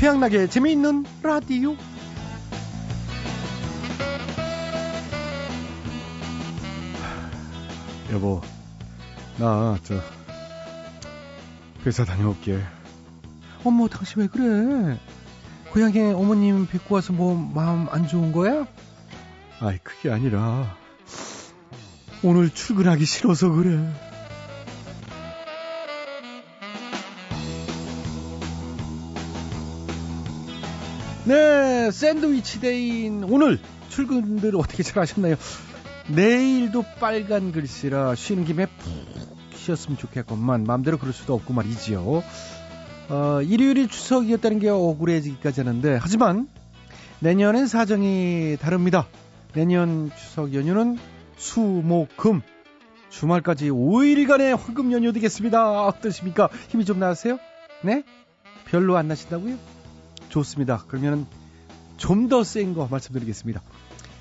최양락의 0.00 0.48
재미있는 0.48 1.04
라디오. 1.22 1.76
여보, 8.10 8.40
나, 9.36 9.78
저, 9.82 10.00
회사 11.84 12.06
다녀올게. 12.06 12.62
어머, 13.62 13.88
당신 13.88 14.22
왜 14.22 14.26
그래? 14.26 14.98
고향에 15.70 16.12
어머님 16.12 16.66
뵙고 16.66 16.94
와서 16.94 17.12
뭐 17.12 17.34
마음 17.34 17.86
안 17.90 18.08
좋은 18.08 18.32
거야? 18.32 18.66
아이, 19.60 19.76
그게 19.82 20.10
아니라, 20.10 20.78
오늘 22.22 22.48
출근하기 22.48 23.04
싫어서 23.04 23.50
그래. 23.50 23.78
네, 31.30 31.92
샌드위치 31.92 32.60
데이인 32.60 33.22
오늘 33.22 33.60
출근들 33.88 34.56
어떻게 34.56 34.82
잘 34.82 35.00
하셨나요? 35.00 35.36
내일도 36.08 36.84
빨간 36.98 37.52
글씨라 37.52 38.16
쉬는 38.16 38.44
김에 38.44 38.66
푹 38.66 39.54
쉬었으면 39.54 39.96
좋겠건만 39.96 40.64
마음대로 40.64 40.98
그럴 40.98 41.12
수도 41.12 41.34
없고 41.34 41.52
말이지요. 41.52 42.24
어, 43.10 43.42
일요일이 43.42 43.86
추석이었다는 43.86 44.58
게 44.58 44.70
억울해지기까지 44.70 45.60
하는데 45.60 45.98
하지만 46.02 46.48
내년엔 47.20 47.68
사정이 47.68 48.56
다릅니다. 48.60 49.06
내년 49.52 50.10
추석 50.18 50.52
연휴는 50.52 50.98
수, 51.36 51.60
목, 51.60 52.16
금 52.16 52.42
주말까지 53.10 53.70
5일간의 53.70 54.58
황금 54.58 54.90
연휴 54.90 55.12
되겠습니다. 55.12 55.86
어떠십니까? 55.86 56.48
힘이 56.70 56.84
좀 56.84 56.98
나세요? 56.98 57.38
네? 57.82 58.02
별로 58.64 58.96
안 58.96 59.06
나신다고요? 59.06 59.69
좋습니다. 60.30 60.84
그러면 60.88 61.26
좀 61.96 62.28
더 62.28 62.40
센 62.40 62.74
거 62.74 62.88
말씀드리겠습니다. 62.90 63.60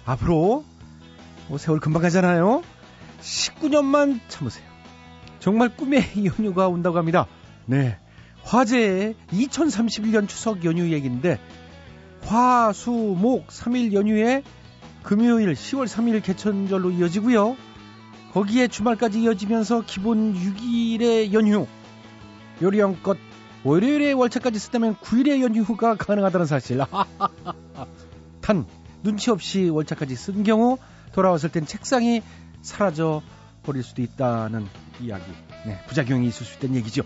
앞으로 0.05 0.65
뭐 1.47 1.57
세월 1.57 1.79
금방 1.79 2.01
가잖아요. 2.01 2.61
19년만 3.21 4.19
참으세요. 4.27 4.65
정말 5.39 5.75
꿈의 5.75 6.03
연휴가 6.25 6.67
온다고 6.67 6.97
합니다. 6.97 7.27
네. 7.65 7.97
화제의 8.43 9.15
2031년 9.31 10.27
추석 10.27 10.65
연휴 10.65 10.89
얘기인데 10.91 11.39
화, 12.23 12.71
수, 12.73 12.91
목 12.91 13.47
3일 13.47 13.93
연휴에 13.93 14.43
금요일 15.03 15.53
10월 15.53 15.87
3일 15.87 16.21
개천절로 16.23 16.91
이어지고요. 16.91 17.55
거기에 18.33 18.67
주말까지 18.67 19.21
이어지면서 19.23 19.83
기본 19.87 20.33
6일의 20.35 21.31
연휴. 21.33 21.65
요리형껏 22.61 23.17
월요일에 23.63 24.13
월차까지 24.13 24.57
쓰다면 24.57 24.95
9일의 24.97 25.41
연휴가 25.41 25.95
가능하다는 25.95 26.45
사실. 26.45 26.79
단 28.41 28.65
눈치 29.03 29.31
없이 29.31 29.69
월차까지 29.69 30.15
쓴 30.15 30.43
경우 30.43 30.77
돌아왔을 31.13 31.51
땐 31.51 31.65
책상이 31.65 32.21
사라져 32.61 33.21
버릴 33.63 33.83
수도 33.83 34.01
있다는 34.01 34.65
이야기. 35.01 35.25
네, 35.65 35.79
부작용이 35.87 36.27
있을 36.27 36.45
수 36.45 36.57
있다는 36.57 36.75
얘기죠. 36.77 37.03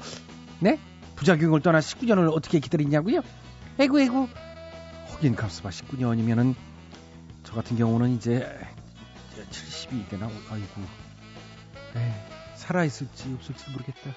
네? 0.59 0.79
부작용을 1.15 1.61
떠나 1.61 1.79
19년을 1.79 2.31
어떻게 2.31 2.59
기다리냐고요? 2.59 3.21
에구 3.79 4.01
에구. 4.01 4.27
하긴 5.13 5.35
값스바 5.35 5.69
19년이면은 5.69 6.55
저 7.43 7.53
같은 7.53 7.77
경우는 7.77 8.15
이제 8.15 8.47
70이 9.51 10.09
되나? 10.09 10.27
아이고. 10.49 10.81
에이, 11.95 12.11
살아있을지 12.55 13.33
없을지 13.33 13.71
모르겠다. 13.71 14.11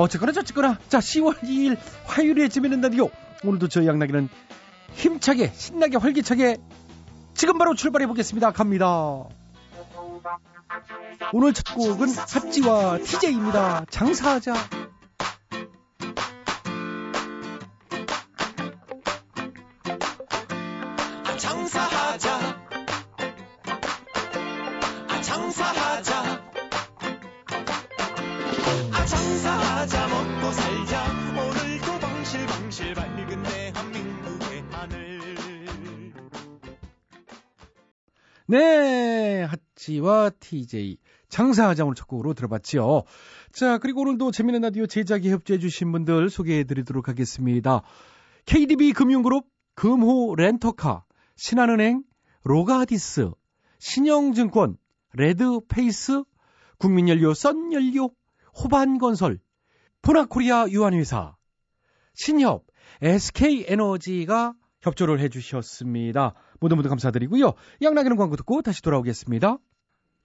어쨌거나 0.00 0.32
저쨌거나. 0.32 0.78
자 0.88 0.98
10월 0.98 1.38
2일 1.40 1.76
화요일에 2.06 2.48
재밌는 2.48 2.80
라디오 2.80 3.10
오늘도 3.44 3.68
저희 3.68 3.86
양락이는 3.86 4.28
힘차게 4.94 5.52
신나게 5.54 5.96
활기차게 5.96 6.56
지금 7.34 7.58
바로 7.58 7.74
출발해 7.74 8.06
보겠습니다. 8.06 8.52
갑니다. 8.52 9.24
오늘 11.32 11.52
첫 11.52 11.74
곡은 11.74 12.08
핫지와 12.08 12.98
TJ입니다. 12.98 13.84
장사하자 13.90 14.54
네 39.82 39.98
하찌와 39.98 40.30
TJ 40.38 40.96
장사하자 41.28 41.84
오늘 41.84 41.94
첫 41.94 42.06
곡으로 42.06 42.34
들어봤지요 42.34 43.02
자 43.52 43.78
그리고 43.78 44.02
오늘도 44.02 44.30
재미있는 44.30 44.60
라디오 44.62 44.86
제작에 44.86 45.30
협조해 45.30 45.58
주신 45.58 45.90
분들 45.92 46.30
소개해 46.30 46.64
드리도록 46.64 47.08
하겠습니다 47.08 47.82
KDB 48.44 48.92
금융그룹 48.92 49.46
금호 49.74 50.34
렌터카, 50.36 51.04
신한은행, 51.36 52.02
로가디스, 52.44 53.30
신영증권, 53.78 54.76
레드페이스, 55.14 56.24
국민연료, 56.78 57.32
썬연료, 57.32 58.10
호반건설, 58.62 59.38
포나코리아 60.02 60.66
유한회사, 60.68 61.36
신협, 62.14 62.66
SK에너지가 63.00 64.54
협조를 64.82 65.20
해주셨습니다. 65.20 66.34
모두 66.60 66.76
모두 66.76 66.88
감사드리고요. 66.88 67.52
양락이는 67.80 68.16
광고 68.16 68.36
듣고 68.36 68.60
다시 68.62 68.82
돌아오겠습니다. 68.82 69.58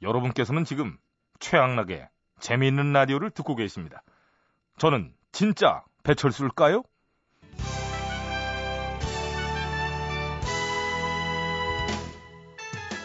여러분께서는 0.02 0.66
지금 0.66 0.97
최양락의 1.40 2.08
재미있는 2.40 2.94
라디오를 2.94 3.31
듣고 3.31 3.56
계십니다. 3.56 4.03
저는 4.78 5.13
진짜 5.31 5.84
배철수일까요? 6.03 6.84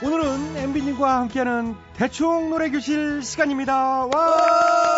오늘은 0.05 0.57
MB님과 0.57 1.21
함께하는 1.21 1.77
대충 1.95 2.51
노래교실 2.51 3.23
시간입니다. 3.23 4.07
와! 4.07 4.92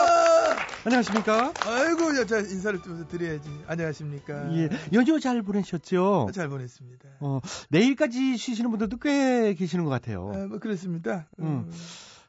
안녕하십니까? 0.86 1.54
아이고, 1.64 2.14
야, 2.18 2.26
자, 2.26 2.38
인사를 2.38 2.82
좀 2.82 3.08
드려야지. 3.08 3.48
안녕하십니까. 3.66 4.54
예, 4.54 4.68
연휴 4.92 5.18
잘 5.18 5.40
보내셨죠? 5.42 6.28
잘 6.34 6.48
보냈습니다. 6.50 7.08
어, 7.20 7.40
내일까지 7.70 8.36
쉬시는 8.36 8.68
분들도 8.70 8.98
꽤 8.98 9.54
계시는 9.54 9.84
것 9.84 9.90
같아요. 9.90 10.30
아, 10.34 10.46
뭐, 10.46 10.58
그렇습니다. 10.58 11.26
음. 11.40 11.70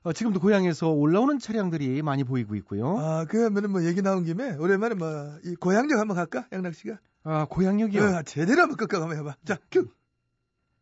어, 0.03 0.13
지금도 0.13 0.39
고향에서 0.39 0.89
올라오는 0.89 1.37
차량들이 1.37 2.01
많이 2.01 2.23
보이고 2.23 2.55
있고요. 2.55 2.97
아, 2.97 3.25
그러면은 3.25 3.71
뭐 3.71 3.83
얘기 3.83 4.01
나온 4.01 4.23
김에 4.23 4.55
오랜만에 4.55 4.95
뭐, 4.95 5.07
이 5.43 5.55
고향역 5.55 5.99
한번 5.99 6.15
갈까? 6.15 6.47
양락 6.53 6.75
씨가? 6.75 6.97
아, 7.23 7.45
고향역이요? 7.49 8.01
어, 8.03 8.21
제대로 8.23 8.61
한번 8.61 8.77
끝까 8.77 9.01
한번 9.01 9.17
해봐. 9.17 9.35
자, 9.43 9.57
큐! 9.69 9.89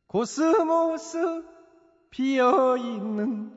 코스모스 0.07 1.17
피어있는 2.11 3.51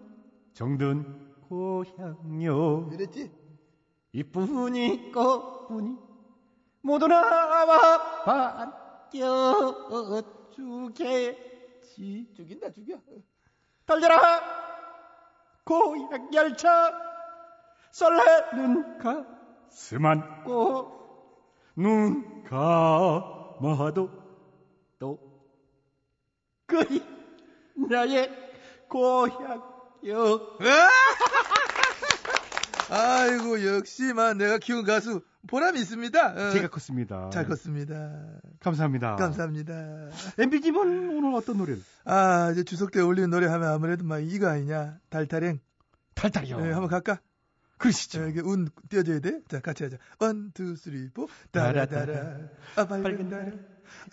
정든 0.55 1.05
고향역. 1.51 2.93
이랬지? 2.95 3.31
이뿐이 4.17 5.13
꽃뿐이 5.13 5.99
모두 6.81 7.07
나와 7.07 8.23
반겨주겠지. 10.55 12.33
죽인다, 12.35 12.71
죽여. 12.71 12.99
달려라. 13.85 14.41
고향 15.65 16.33
열차. 16.33 16.93
설레는 17.91 18.99
가슴 18.99 20.07
안고. 20.07 20.97
눈 21.77 22.43
감아도. 22.45 24.09
또. 24.99 25.19
그리 26.65 27.05
나의 27.75 28.31
고향역 28.89 30.59
아이고, 32.91 33.65
역시만 33.65 34.39
내가 34.39 34.59
키운 34.59 34.85
가수 34.85 35.23
보람이 35.47 35.79
있습니다. 35.81 36.49
어, 36.49 36.51
제가 36.53 36.69
컸습니다. 36.69 37.31
잘 37.31 37.47
컸습니다. 37.47 38.41
감사합니다. 38.61 39.17
감사합니다. 39.17 40.11
MB님은 40.39 41.09
오늘 41.17 41.35
어떤 41.35 41.59
노래를? 41.59 41.83
아, 42.05 42.51
이제 42.53 42.63
추석 42.65 42.91
때 42.91 43.01
어울리는 43.01 43.31
노래 43.31 43.47
하면 43.47 43.69
아무래도 43.69 44.05
막 44.05 44.19
이거 44.19 44.49
아니냐. 44.49 44.99
달타령. 45.09 45.61
달타령이요. 46.15 46.61
네, 46.61 46.71
한번 46.73 46.89
갈까? 46.89 47.21
그러시죠. 47.79 48.21
자, 48.21 48.27
이게 48.27 48.41
운 48.41 48.69
띄워줘야 48.89 49.21
돼. 49.21 49.41
자, 49.49 49.61
같이 49.61 49.85
하자. 49.85 49.99
one, 50.19 50.51
two, 50.53 50.77
three, 50.77 51.11
four. 51.11 51.29
따라따라. 51.53 52.39
아, 52.77 52.87
밝은 52.87 53.29
달아. 53.29 53.53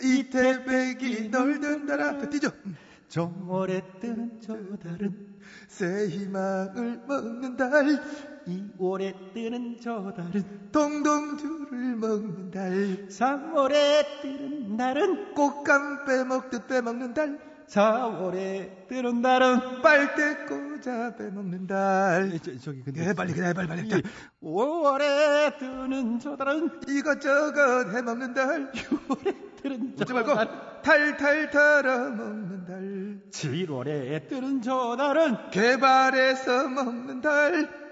이태백이 0.01 1.29
놀던 1.29 1.59
달아. 1.59 2.19
자, 2.19 2.29
뛰죠. 2.29 2.49
음. 2.65 2.75
정월에 3.13 3.79
뜨는 3.99 4.41
저 4.41 4.55
달은 4.81 5.35
새 5.67 6.07
희망을 6.07 7.03
먹는 7.07 7.55
달이 7.55 7.99
오래 8.79 9.13
뜨는 9.35 9.79
저 9.79 10.11
달은 10.17 10.71
동동주를 10.71 11.95
먹는 11.95 12.49
달 12.49 13.07
3월에 13.09 14.21
뜨는 14.23 14.77
날은 14.77 15.35
꽃감 15.35 16.05
빼먹듯 16.05 16.67
빼먹는 16.67 17.13
달 17.13 17.52
4월에 17.67 18.87
뜨는 18.87 19.21
날은 19.21 19.81
빨대 19.81 20.45
꽂아 20.45 21.15
빼먹는 21.15 21.67
달. 21.67 22.39
저, 22.43 22.57
저기 22.59 22.83
근데 22.83 23.07
예, 23.07 23.13
빨리 23.13 23.33
그래 23.33 23.53
빨리 23.53 23.67
빨리. 23.67 23.89
달. 23.89 24.01
5월에 24.41 25.57
뜨는 25.57 26.19
저 26.19 26.35
달은 26.35 26.81
이것저것 26.87 27.93
해먹는 27.95 28.33
달. 28.33 28.71
6월에 28.73 29.61
뜨는 29.61 29.95
저 30.05 30.13
말고 30.13 30.33
달은 30.35 31.17
탈탈 31.17 31.49
털어 31.51 32.09
먹는 32.09 32.65
달. 32.65 33.21
7월에 33.31 34.27
뜨는 34.27 34.61
저 34.61 34.95
달은 34.97 35.49
개발해서 35.51 36.67
먹는 36.67 37.21
달. 37.21 37.83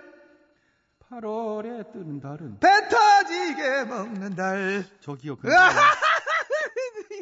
8월에 1.09 1.91
뜨는 1.91 2.19
달은 2.21 2.59
배 2.59 2.68
터지게 2.89 3.85
먹는 3.85 4.35
달. 4.35 4.83
저기요 5.01 5.38
근데 5.38 5.56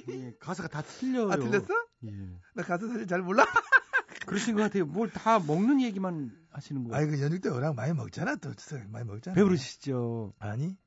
예, 0.10 0.34
가사가 0.40 0.68
다 0.70 0.82
틀려요. 0.82 1.32
아, 1.32 1.36
틀렸어? 1.38 1.74
예. 2.06 2.12
나 2.56 2.64
가사 2.64 2.88
사실 2.88 3.08
잘 3.08 3.22
몰라. 3.22 3.46
그러신 4.26 4.56
것 4.56 4.62
같아요. 4.64 4.86
뭘 4.86 5.10
다 5.10 5.40
먹는 5.40 5.82
얘기만 5.82 6.32
하시는 6.52 6.84
거예요? 6.84 6.96
아이고 6.96 7.22
연휴 7.22 7.40
때 7.40 7.50
워낙 7.50 7.74
많이 7.74 7.94
먹잖아 7.94 8.36
또. 8.36 8.52
많이 8.90 9.06
먹잖아. 9.06 9.34
배부르시죠? 9.36 10.34
아니 10.40 10.78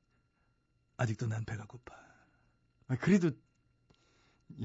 아직도 0.97 1.27
난 1.27 1.43
배가 1.45 1.65
고파. 1.65 1.93
아, 2.87 2.95
그래도 2.97 3.31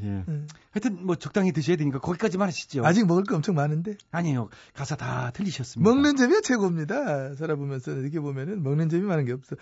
예. 0.03 0.25
응. 0.29 0.47
하여튼 0.71 1.07
뭐 1.07 1.17
적당히 1.17 1.51
드셔야 1.53 1.77
되니까 1.77 1.99
거기까지만 1.99 2.47
하시죠. 2.49 2.85
아직 2.85 3.07
먹을 3.07 3.25
거 3.25 3.35
엄청 3.37 3.55
많은데. 3.55 3.97
아니에요. 4.11 4.49
가사 4.75 4.97
다 4.97 5.31
틀리셨습니다. 5.33 5.89
먹는 5.91 6.17
재미가 6.17 6.43
최고입니다. 6.43 7.35
살아보면서 7.37 7.93
이렇게 7.93 8.21
보면은 8.21 8.63
먹는 8.63 8.91
재미 8.91 9.05
많은 9.07 9.25
게 9.25 9.33
없어. 9.33 9.57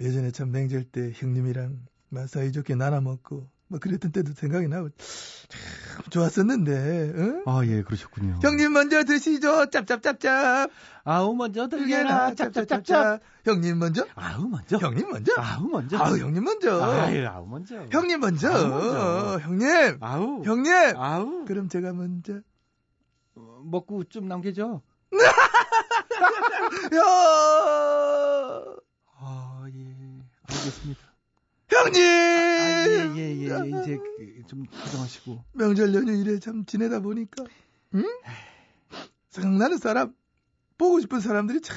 예전에 0.00 0.30
참 0.32 0.50
명절 0.50 0.84
때 0.84 1.12
형님이랑 1.14 1.86
막 2.10 2.28
사이좋게 2.28 2.74
나눠 2.74 3.00
먹고 3.00 3.48
뭐 3.68 3.78
그랬던 3.78 4.12
때도 4.12 4.32
생각이 4.32 4.66
나고 4.68 4.88
참 4.96 6.04
좋았었는데 6.10 7.12
응? 7.16 7.42
아 7.46 7.60
예 7.66 7.82
그러셨군요. 7.82 8.40
형님 8.42 8.72
먼저 8.72 9.04
드시죠. 9.04 9.68
짭짭짭짭. 9.70 10.70
아우 11.04 11.34
먼저 11.34 11.68
들게나 11.68 12.34
짭짭짭짭. 12.34 13.20
형님 13.44 13.78
먼저? 13.78 14.06
아우 14.14 14.48
먼저? 14.48 14.78
형님 14.78 15.10
먼저? 15.10 15.32
아우 15.36 15.68
먼저? 15.68 15.98
아우 15.98 16.16
형님 16.18 16.44
먼저. 16.44 16.82
아유 16.82 17.26
아우 17.28 17.46
먼저. 17.46 17.76
형님 17.90 18.20
먼저. 18.20 18.48
아우, 18.50 18.68
먼저. 18.68 19.38
형님. 19.40 19.98
아우. 20.00 20.42
형님. 20.44 20.72
아우. 20.96 21.44
그럼 21.44 21.68
제가 21.68 21.92
먼저. 21.92 22.40
어, 23.34 23.60
먹고 23.64 24.04
좀 24.04 24.28
남겨줘. 24.28 24.80
형 26.92 28.76
아예. 29.20 29.94
알겠습니다 30.48 31.07
형님 31.70 32.02
아예예예 32.02 33.16
예, 33.16 33.40
예. 33.40 33.80
이제 33.80 33.96
그, 33.98 34.42
좀 34.46 34.66
조정하시고 34.66 35.44
명절 35.52 35.94
연휴 35.94 36.12
이래 36.12 36.38
참 36.38 36.64
지내다 36.64 37.00
보니까 37.00 37.44
응? 37.94 38.04
생각나는 39.28 39.78
사람 39.78 40.14
보고 40.78 41.00
싶은 41.00 41.20
사람들이 41.20 41.60
참 41.60 41.76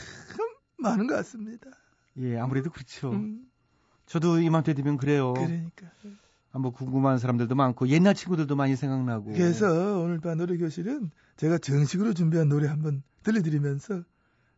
많은 0.77 1.07
것 1.07 1.15
같습니다. 1.15 1.69
예 2.17 2.38
아무래도 2.38 2.69
그렇죠 2.69 3.11
음, 3.11 3.45
저도 4.05 4.41
이맘때 4.41 4.73
되면 4.73 4.97
그래요 4.97 5.33
그러니까 5.33 5.88
아, 6.51 6.59
뭐 6.59 6.71
궁금한 6.71 7.17
사람들도 7.17 7.55
많고 7.55 7.87
옛날 7.87 8.13
친구들도 8.13 8.55
많이 8.55 8.75
생각나고 8.75 9.31
그래서 9.31 9.99
오늘 9.99 10.19
밤 10.19 10.37
노래 10.37 10.57
교실은 10.57 11.11
제가 11.37 11.57
정식으로 11.57 12.13
준비한 12.13 12.49
노래 12.49 12.67
한번 12.67 13.03
들려드리면서 13.23 14.03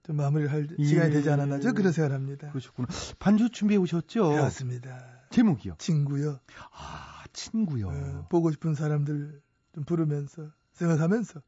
좀 0.04 0.16
마무리를 0.18 0.52
할 0.52 0.68
예. 0.80 0.84
시간이 0.84 1.12
되지 1.12 1.30
않았나 1.30 1.60
저 1.60 1.72
그런 1.72 1.92
생각합니다. 1.92 2.50
그러셨구나 2.50 2.88
반주 3.20 3.50
준비해 3.50 3.78
오셨죠 3.80 4.30
그렇습니다. 4.30 5.13
제목이요 5.34 5.76
친구요. 5.80 6.40
아 6.72 7.24
친구요 7.34 7.88
어, 7.88 8.28
보고 8.30 8.52
싶은 8.52 8.76
사람들 8.76 9.42
좀 9.74 9.84
부르면서 9.84 10.52
생각하면서 10.74 11.42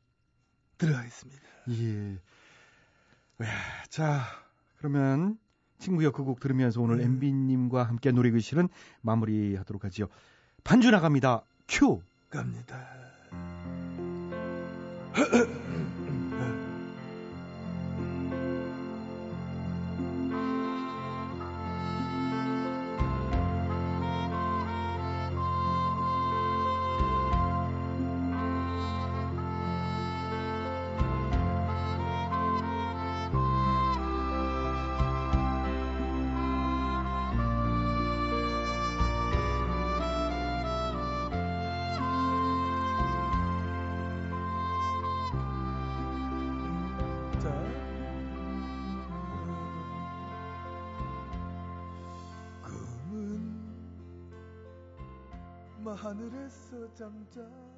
들어가겠습니다. 0.78 1.42
예. 1.70 2.14
야, 3.44 3.48
자, 3.90 4.24
그러면 4.78 5.38
친구여 5.78 6.12
그 6.12 6.24
곡 6.24 6.40
들으면서 6.40 6.82
오늘 6.82 6.96
음. 6.96 7.02
MB님과 7.22 7.84
함께 7.84 8.12
노래 8.12 8.32
교실은 8.32 8.70
마무리하도록 9.02 9.84
하지요. 9.84 10.08
반주 10.64 10.90
나갑니다. 10.90 11.44
큐. 11.68 12.02
갑니다. 12.30 12.88
하늘에서 55.94 56.94
잠자고 56.94 57.76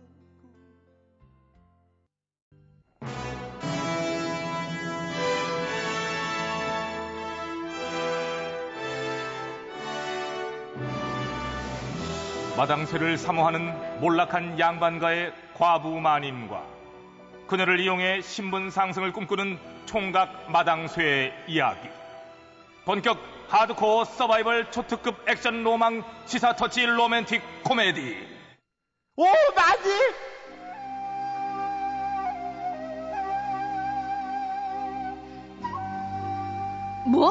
마당쇠를 12.58 13.18
사모하는 13.20 14.00
몰락한 14.02 14.58
양반가의 14.58 15.32
과부 15.54 16.00
마님과 16.00 16.66
그녀를 17.48 17.80
이용해 17.80 18.22
신분 18.22 18.72
상승을 18.72 19.14
꿈꾸는 19.14 19.58
총각 19.86 20.52
마당쇠의 20.52 21.34
이야기. 21.48 21.88
본격 22.88 23.20
하드코어 23.50 24.06
서바이벌 24.06 24.72
초특급 24.72 25.28
액션 25.28 25.62
로망 25.62 26.06
시사 26.26 26.56
터치 26.56 26.86
로맨틱 26.86 27.42
코미디. 27.66 28.16
오 29.18 29.24
마님! 29.54 30.14
뭐? 37.12 37.30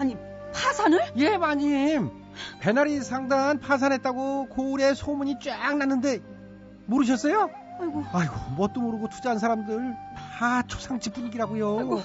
아니 0.00 0.16
파산을? 0.52 1.12
예, 1.18 1.36
마님. 1.36 2.10
배나리 2.58 3.00
상단 3.00 3.60
파산했다고 3.60 4.48
고을에 4.48 4.94
소문이 4.94 5.38
쫙 5.38 5.76
났는데 5.76 6.18
모르셨어요? 6.86 7.50
아이고 7.80 8.04
아이고, 8.12 8.34
뭣도 8.56 8.80
모르고 8.80 9.10
투자한 9.10 9.38
사람들 9.38 9.94
다 10.40 10.62
초상집 10.62 11.14
분위기라고요. 11.14 11.78
아이고. 11.78 12.02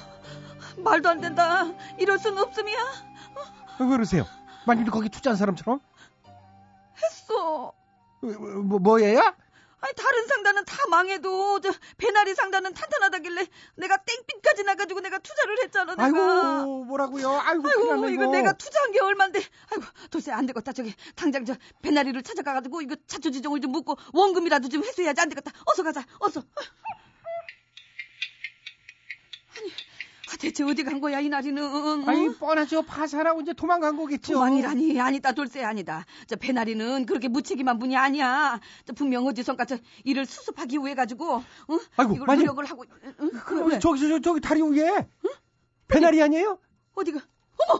말도 0.77 1.09
안 1.09 1.21
된다. 1.21 1.65
이럴 1.97 2.17
순 2.19 2.37
없음이야. 2.37 2.79
아, 2.79 3.77
왜 3.83 3.87
그러세요? 3.87 4.25
마님도 4.65 4.91
거기 4.91 5.09
투자한 5.09 5.35
사람처럼? 5.37 5.79
했어. 7.01 7.73
뭐, 8.21 8.79
뭐예요? 8.79 9.19
아니 9.81 9.93
다른 9.95 10.25
상단은 10.27 10.63
다 10.63 10.77
망해도 10.89 11.59
저 11.59 11.69
배나리 11.97 12.33
상단은 12.35 12.73
탄탄하다길래 12.73 13.45
내가 13.75 13.97
땡빛까지 13.97 14.63
나가지고 14.63 15.01
내가 15.01 15.17
투자를 15.19 15.61
했잖아 15.61 15.95
내가. 15.95 16.05
아이고, 16.05 16.85
뭐라고요? 16.85 17.29
아이고, 17.31 17.67
아이고 17.67 18.07
이거 18.07 18.27
내가 18.27 18.53
투자한 18.53 18.93
게 18.93 19.01
얼만데 19.01 19.39
아이고 19.71 19.83
도대체 20.09 20.31
안 20.31 20.45
되겠다 20.45 20.71
저기 20.71 20.95
당장 21.17 21.43
저 21.43 21.55
배나리를 21.81 22.23
찾아가가지고 22.23 22.81
이거 22.81 22.95
차초지종을 23.07 23.59
좀 23.59 23.73
묻고 23.73 23.97
원금이라도 24.13 24.69
좀 24.69 24.83
회수해야지 24.85 25.19
안 25.19 25.27
되겠다 25.27 25.51
어서 25.65 25.83
가자 25.83 26.01
어서 26.19 26.41
아니 29.57 29.69
아, 29.69 29.73
대체 30.39 30.63
어디 30.63 30.83
간 30.83 30.99
거야 31.01 31.19
이 31.19 31.29
나리는 31.29 32.07
아니, 32.07 32.35
뻔하죠. 32.37 32.81
파산하고 32.83 33.41
이제 33.41 33.53
도망간 33.53 33.97
거겠죠. 33.97 34.33
도망이라니 34.33 34.99
아니다 34.99 35.31
돌쇠 35.31 35.63
아니다 35.63 36.05
저 36.27 36.35
배나리는 36.35 37.05
그렇게 37.05 37.27
무책임한 37.27 37.79
분이 37.79 37.95
아니야 37.97 38.59
저 38.85 38.93
분명 38.93 39.25
어디선가 39.25 39.65
저 39.65 39.77
일을 40.03 40.25
수습하기 40.25 40.77
위해 40.79 40.95
가지고 40.95 41.35
어? 41.35 41.43
아이고, 41.97 42.15
이걸 42.15 42.27
마님. 42.27 42.45
노력을 42.45 42.65
하고 42.65 42.85
응? 43.21 43.29
그럼 43.45 43.69
왜? 43.71 43.79
저기, 43.79 43.99
저기, 43.99 44.21
저기 44.21 44.41
다리 44.41 44.61
위에 44.61 45.07
배나리 45.87 46.21
아니에요? 46.21 46.59
어디가 46.95 47.19
어머 47.67 47.79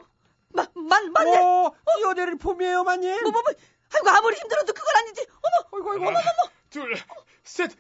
마, 0.55 0.67
만, 0.75 1.11
맞네 1.11 1.37
어, 1.39 1.73
뛰어내릴 1.97 2.37
폼이에요, 2.37 2.83
마님. 2.83 3.09
뭐, 3.23 3.31
뭐, 3.31 3.41
뭐. 3.41 3.53
아이고, 3.95 4.09
아무리 4.09 4.35
힘들어도 4.37 4.71
그건 4.73 4.95
아니지. 4.97 5.25
어머, 5.41 5.87
아이고, 5.89 6.07
아이고, 6.07 6.19
둘, 6.69 6.95
셋, 7.43 7.71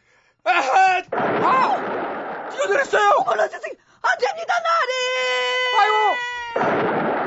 아하! 0.43 1.03
아! 1.11 2.49
뛰어내렸어요! 2.49 3.09
어머나 3.19 3.47
세상에 3.47 3.73
안 4.03 4.17
됩니다 4.19 4.53
나리 4.67 4.91
아이고! 5.79 5.95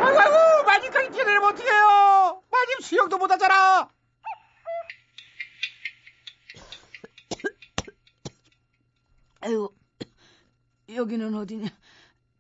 아이고, 0.04 0.21
아이고! 0.21 0.64
마님까지 0.66 1.11
뛰어내리면 1.11 1.45
어떡해요! 1.50 2.42
마님 2.50 2.80
수영도 2.80 3.18
못 3.18 3.30
하잖아! 3.30 3.88
아유 9.40 9.68
여기는 10.92 11.35
어디냐 11.35 11.68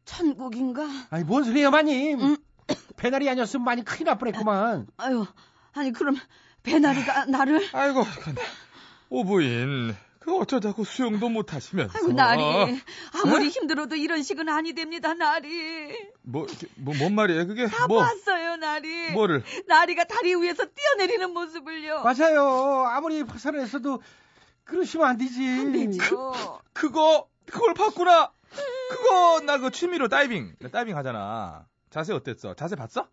천국인가 0.04 0.82
아니, 1.10 1.24
뭔 1.24 1.44
소리예요, 1.44 1.70
마님? 1.70 2.20
음. 2.20 2.36
배날이 2.96 3.28
아니었으면 3.28 3.64
많이 3.64 3.84
큰일 3.84 4.06
날 4.06 4.18
뻔했구만. 4.18 4.86
아유 4.96 5.26
아니 5.72 5.92
그럼 5.92 6.16
배나리가 6.62 7.26
나를 7.26 7.68
아이고, 7.72 8.04
오부인. 9.10 9.94
그 10.26 10.36
어쩌자고 10.36 10.82
수영도 10.82 11.28
못 11.28 11.54
하시면서. 11.54 11.96
아이고 11.96 12.12
나리 12.12 12.42
아무리 13.22 13.48
힘들어도 13.48 13.94
이런 13.94 14.24
식은 14.24 14.48
아니 14.48 14.72
됩니다 14.74 15.14
나리 15.14 15.94
뭐, 16.22 16.46
뭐, 16.74 16.94
뭔 16.98 17.14
말이에요? 17.14 17.46
그게 17.46 17.66
다 17.68 17.86
뭐, 17.86 18.00
봤어요 18.02 18.56
나리 18.56 19.12
뭐를? 19.12 19.44
나리가 19.68 20.02
다리 20.02 20.34
위에서 20.34 20.64
뛰어내리는 20.66 21.30
모습을요 21.32 22.02
맞아요. 22.02 22.86
아무리 22.88 23.22
파산했어도 23.24 24.02
그러시면 24.64 25.06
안 25.06 25.16
되지. 25.16 25.46
안 25.46 25.72
되죠 25.72 26.32
그거, 26.72 27.28
그걸 27.48 27.72
봤구나! 27.74 28.32
그거, 28.90 29.40
나 29.46 29.58
그 29.58 29.70
취미로 29.70 30.08
다이빙. 30.08 30.56
나 30.58 30.68
다이빙 30.68 30.96
하잖아. 30.96 31.66
자세 31.90 32.12
어땠어? 32.12 32.54
자세 32.54 32.74
봤어? 32.74 33.06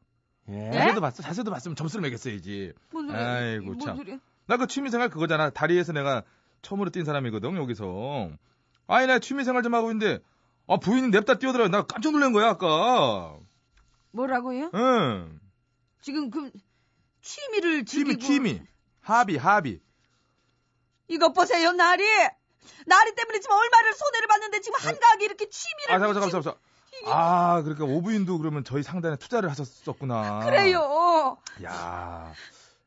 예? 0.49 0.71
자세도 0.73 0.99
봤어? 1.01 1.21
자세도 1.21 1.51
봤으면 1.51 1.75
점수를 1.75 2.01
매겼어야지. 2.01 2.73
뭔 2.91 3.07
소리 3.07 3.15
아이고, 3.19 3.65
뭔 3.65 3.79
참. 3.79 3.97
소리야 3.97 4.17
나 4.47 4.57
그 4.57 4.65
취미생활 4.65 5.09
그거잖아. 5.09 5.51
다리에서 5.51 5.93
내가 5.93 6.23
처음으로 6.63 6.89
뛴 6.89 7.05
사람이거든, 7.05 7.55
여기서. 7.57 8.31
아니, 8.87 9.05
나 9.05 9.19
취미생활 9.19 9.61
좀 9.61 9.75
하고 9.75 9.91
있는데, 9.91 10.23
아, 10.67 10.77
부인이 10.77 11.09
냅다 11.09 11.35
뛰어들어요. 11.35 11.67
나 11.67 11.83
깜짝 11.83 12.11
놀란 12.11 12.33
거야, 12.33 12.49
아까. 12.49 13.37
뭐라고요 14.11 14.71
응. 14.73 15.39
지금 16.01 16.29
그 16.29 16.51
취미를 17.21 17.83
취미, 17.85 18.15
즐기고 18.15 18.21
취미. 18.21 18.61
합의, 19.01 19.37
합의. 19.37 19.81
이것 21.07 21.33
보세요 21.33 21.71
나리 21.73 22.03
나리 22.85 23.15
때문에 23.15 23.39
지금 23.39 23.55
얼마를 23.55 23.93
손해를 23.93 24.27
봤는데 24.27 24.61
지금 24.61 24.79
한가하게 24.79 25.25
이렇게 25.25 25.49
취미를 25.49 25.95
아, 25.95 25.99
잠깐, 25.99 26.13
잠깐, 26.13 26.41
잠깐. 26.41 26.61
아, 27.07 27.61
그러니까 27.63 27.85
오부인도 27.85 28.37
그러면 28.37 28.63
저희 28.63 28.83
상단에 28.83 29.17
투자를 29.17 29.49
하셨었구나. 29.49 30.41
그래요 30.45 31.37
야 31.63 32.33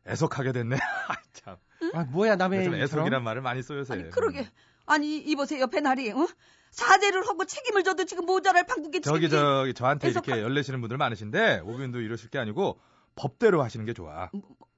애석하게 0.07 0.53
됐네. 0.53 0.77
아, 1.09 1.17
참. 1.33 1.57
아, 1.95 2.05
뭐야, 2.05 2.37
남의 2.37 2.61
요즘? 2.61 2.75
애석이란 2.75 3.23
말을 3.23 3.43
많이 3.43 3.63
써요, 3.63 3.85
새. 3.85 3.95
아니 3.95 4.11
그러게 4.11 4.49
아니 4.87 5.19
이보세요 5.19 5.67
배나리 5.67 6.11
어? 6.13 6.27
사죄를 6.71 7.27
하고 7.27 7.45
책임을 7.45 7.85
져도 7.85 8.05
지금 8.05 8.27
모자랄 8.27 8.67
방국의 8.67 9.01
저기, 9.01 9.29
저기, 9.31 9.73
저한테 9.73 10.09
애석하- 10.11 10.27
이렇게 10.29 10.43
열내시는 10.43 10.81
분들 10.81 10.99
많으신데, 10.99 11.61
오부인도 11.65 12.01
이러실 12.01 12.29
게 12.29 12.39
아니고, 12.39 12.79
법대로 13.15 13.63
하시는 13.63 13.87
게 13.87 13.95
좋아. 13.95 14.31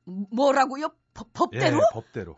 뭐 0.05 0.53
라고요 0.53 0.91
법, 1.13 1.33
법대로 1.33 1.77
예, 1.79 1.81
법대로. 1.93 2.37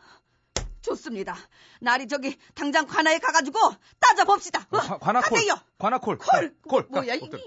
좋습니다 0.83 1.37
나리 1.83 2.09
저기 2.09 2.39
당장 2.55 2.87
관아에 2.87 3.19
가가지고 3.19 3.59
따져 4.01 4.25
봅시다 4.25 4.67
어? 4.71 4.79
관- 4.79 4.99
관아콜. 4.99 5.31
가세요 5.31 5.55
관아 5.79 5.99
콜. 5.99 6.17
콜 6.17 6.55
콜. 6.67 6.87
뭐야 6.91 7.07
가, 7.07 7.15
이 7.15 7.21
법대로. 7.21 7.45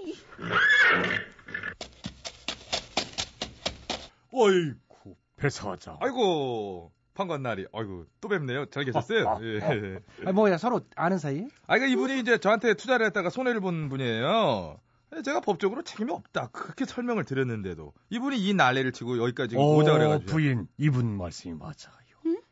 어이구, 4.32 5.16
배사장. 5.36 5.98
아이고, 6.00 6.92
판관날이. 7.14 7.66
아이고, 7.72 8.06
또 8.20 8.28
뵙네요. 8.28 8.66
잘 8.66 8.84
계셨어요? 8.84 9.28
아, 9.28 9.36
아, 9.36 9.40
예. 9.42 9.98
아, 10.26 10.32
뭐야, 10.32 10.58
서로 10.58 10.80
아는 10.96 11.18
사이? 11.18 11.44
아, 11.66 11.76
그러니까 11.78 11.86
이분이 11.86 12.20
이제 12.20 12.38
저한테 12.38 12.74
투자를 12.74 13.06
했다가 13.06 13.30
손해를 13.30 13.60
본 13.60 13.88
분이에요. 13.88 14.78
제가 15.24 15.40
법적으로 15.40 15.82
책임이 15.82 16.10
없다. 16.10 16.48
그렇게 16.48 16.84
설명을 16.84 17.24
드렸는데도. 17.24 17.92
이분이 18.10 18.36
이 18.36 18.52
난리를 18.52 18.90
치고 18.92 19.18
여기까지 19.22 19.56
오자 19.56 19.92
그래가지고. 19.92 20.30
어, 20.30 20.32
부인, 20.32 20.66
이분 20.76 21.16
말씀이 21.16 21.54
맞아요. 21.54 21.72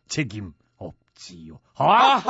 책임 0.07 0.53
없지요. 0.77 1.59
아, 1.75 2.23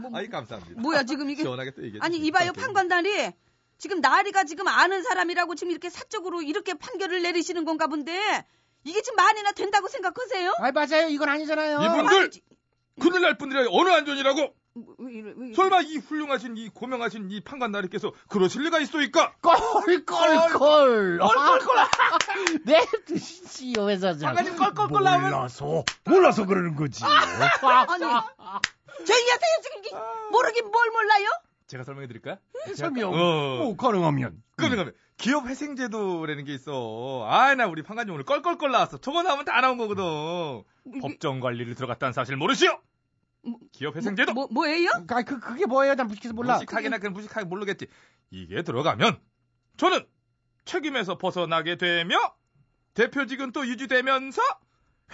뭐, 0.00 0.10
아이, 0.14 0.28
감사합니다. 0.28 0.80
뭐야 0.80 1.02
지금 1.04 1.30
이게 1.30 1.42
시원하게 1.42 1.70
또 1.72 1.82
얘기해 1.82 2.00
아니. 2.02 2.18
이봐요 2.18 2.52
판관단이 2.52 3.32
지금 3.78 4.00
나리가 4.00 4.44
지금 4.44 4.68
아는 4.68 5.02
사람이라고 5.02 5.54
지금 5.54 5.70
이렇게 5.70 5.88
사적으로 5.88 6.42
이렇게 6.42 6.74
판결을 6.74 7.22
내리시는 7.22 7.64
건가 7.64 7.86
본데 7.86 8.44
이게 8.84 9.02
지금 9.02 9.16
만이나 9.16 9.52
된다고 9.52 9.88
생각하세요? 9.88 10.54
아, 10.58 10.72
맞아요. 10.72 11.08
이건 11.08 11.28
아니잖아요. 11.28 11.78
이분들! 11.80 12.16
아니지. 12.22 12.42
큰일 13.00 13.20
날 13.22 13.36
뿐이라 13.38 13.66
어느 13.70 13.90
안전이라고? 13.90 14.54
뭐, 14.74 14.94
왜 14.98 15.12
이래, 15.12 15.32
왜 15.36 15.46
이래. 15.48 15.54
설마 15.54 15.80
이 15.82 15.96
훌륭하신 15.98 16.56
이 16.56 16.68
고명하신 16.68 17.30
이 17.30 17.40
판관 17.40 17.70
나리께서 17.72 18.12
그러실 18.28 18.62
리가 18.62 18.78
있소이까? 18.80 19.34
꼴꼴꼴. 19.42 20.04
꼴꼴꼴. 20.52 21.18
네, 22.64 22.86
드시지요, 23.06 23.88
회사장. 23.88 24.30
아가님 24.30 24.56
꼴꼴꼴 24.56 25.02
나오면- 25.02 25.20
몰라서, 25.30 25.84
몰라서 26.04 26.46
그러는 26.46 26.74
거지. 26.76 27.04
아니 27.04 28.04
저희 29.04 29.28
하세요 29.30 29.82
지금 29.84 29.98
모르긴 30.32 30.70
뭘 30.70 30.90
몰라요? 30.90 31.28
제가 31.68 31.84
설명해 31.84 32.06
드릴까요? 32.08 32.38
설명, 32.74 33.12
어. 33.12 33.16
뭐, 33.58 33.76
가능하면. 33.76 34.42
그러면 34.56 34.92
기업 35.18 35.46
회생제도라는 35.46 36.44
게 36.44 36.54
있어. 36.54 37.26
아, 37.28 37.54
나 37.54 37.66
우리 37.66 37.82
판관님 37.82 38.14
오늘 38.14 38.24
껄껄껄 38.24 38.70
나왔어. 38.72 38.98
저거 38.98 39.22
나오면 39.22 39.44
다 39.44 39.60
나온 39.60 39.76
거거든. 39.76 40.64
이게 40.86 40.98
법정 41.00 41.40
관리를 41.40 41.74
들어갔다는 41.74 42.12
사실 42.14 42.36
모르시오? 42.36 42.80
뭐- 43.42 43.58
기업 43.72 43.96
회생제도. 43.96 44.32
뭐, 44.32 44.48
뭐 44.50 44.66
예요? 44.68 44.88
아, 45.08 45.22
그, 45.22 45.38
그게 45.40 45.66
뭐예요? 45.66 45.94
난 45.94 46.06
무식해서 46.06 46.32
몰라. 46.34 46.54
무식하게나 46.54 46.98
그냥 46.98 47.12
무식하게 47.12 47.46
모르겠지. 47.46 47.86
이게 48.30 48.62
들어가면 48.62 49.20
저는 49.76 50.06
책임에서 50.64 51.18
벗어나게 51.18 51.76
되며 51.76 52.16
대표직은 52.94 53.52
또 53.52 53.66
유지되면서 53.66 54.40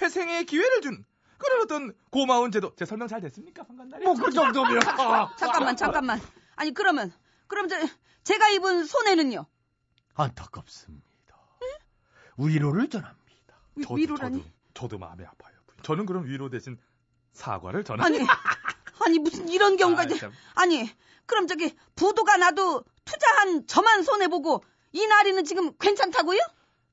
회생의 0.01 0.47
기회를 0.47 0.81
준 0.83 1.05
그런 1.37 1.63
어떤 1.63 1.93
고마운 2.11 2.53
제도. 2.53 2.75
제 2.77 2.85
설명 2.85 3.09
잘 3.09 3.21
됐습니까, 3.21 3.65
판관날이? 3.65 4.05
뭐, 4.05 4.15
그 4.15 4.31
정도면. 4.31 4.81
잠깐만 5.37 5.77
잠깐만 5.77 6.21
아니 6.57 6.73
그러면 6.75 7.13
그럼 7.47 7.69
저 7.69 7.77
제가 8.25 8.49
입은 8.51 8.85
손해는요? 8.87 9.47
안타깝습니다. 10.15 11.03
위로를 12.39 12.89
전합니다. 12.89 13.57
위- 13.77 13.83
저도, 13.83 13.95
위로라니? 13.95 14.39
저도, 14.39 14.51
저도 14.75 14.99
마음이 14.99 15.25
아파요. 15.25 15.55
저는 15.83 16.07
그럼 16.07 16.25
위로 16.27 16.49
대신 16.51 16.79
사과를 17.33 17.85
전하. 17.85 18.05
아니 18.07 18.19
아니 19.05 19.19
무슨 19.19 19.49
이런 19.49 19.77
경우가 19.77 20.03
아, 20.03 20.07
지. 20.07 20.19
아 20.55 20.67
니 20.67 20.89
그럼 21.27 21.47
저기 21.47 21.75
부도가 21.97 22.37
나도 22.37 22.85
투자한 23.05 23.67
저만 23.67 24.03
손해 24.03 24.29
보고 24.29 24.65
이 24.93 25.07
나리는 25.07 25.45
지금 25.45 25.77
괜찮다고요? 25.79 26.39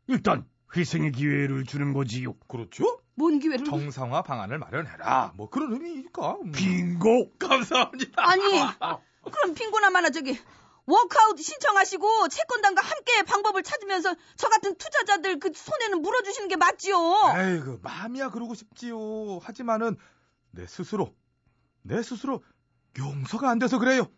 일단, 0.08 0.46
회생의 0.75 1.12
기회를 1.12 1.63
주는 1.65 1.94
거지요. 1.94 2.34
그렇죠? 2.48 3.01
뭔 3.15 3.39
기회를? 3.39 3.65
정상화 3.65 4.24
방안을 4.24 4.58
마련해라. 4.58 5.34
뭐 5.36 5.50
그런 5.50 5.74
의미니까. 5.74 6.38
음. 6.44 6.51
빙고! 6.51 7.34
감사합니다. 7.38 8.13
아니 8.30 8.41
그럼 9.30 9.54
빙고나마나 9.54 10.10
저기 10.10 10.40
워크아웃 10.86 11.38
신청하시고 11.40 12.28
채권단과 12.30 12.82
함께 12.82 13.22
방법을 13.24 13.62
찾으면서 13.63 14.16
저 14.36 14.50
같은 14.50 14.75
투자자들 14.75 15.40
그 15.40 15.51
손해는 15.54 16.01
물어주시는 16.01 16.48
게 16.50 16.56
맞지요. 16.56 16.96
에이그 17.38 17.80
마음이야 17.84 18.30
그러고 18.30 18.56
싶지요. 18.56 19.40
하지만은 19.44 19.98
내 20.51 20.66
스스로 20.66 21.13
내 21.84 22.01
스스로 22.01 22.44
용서가 22.98 23.50
안 23.50 23.60
돼서 23.60 23.78
그래요. 23.80 24.12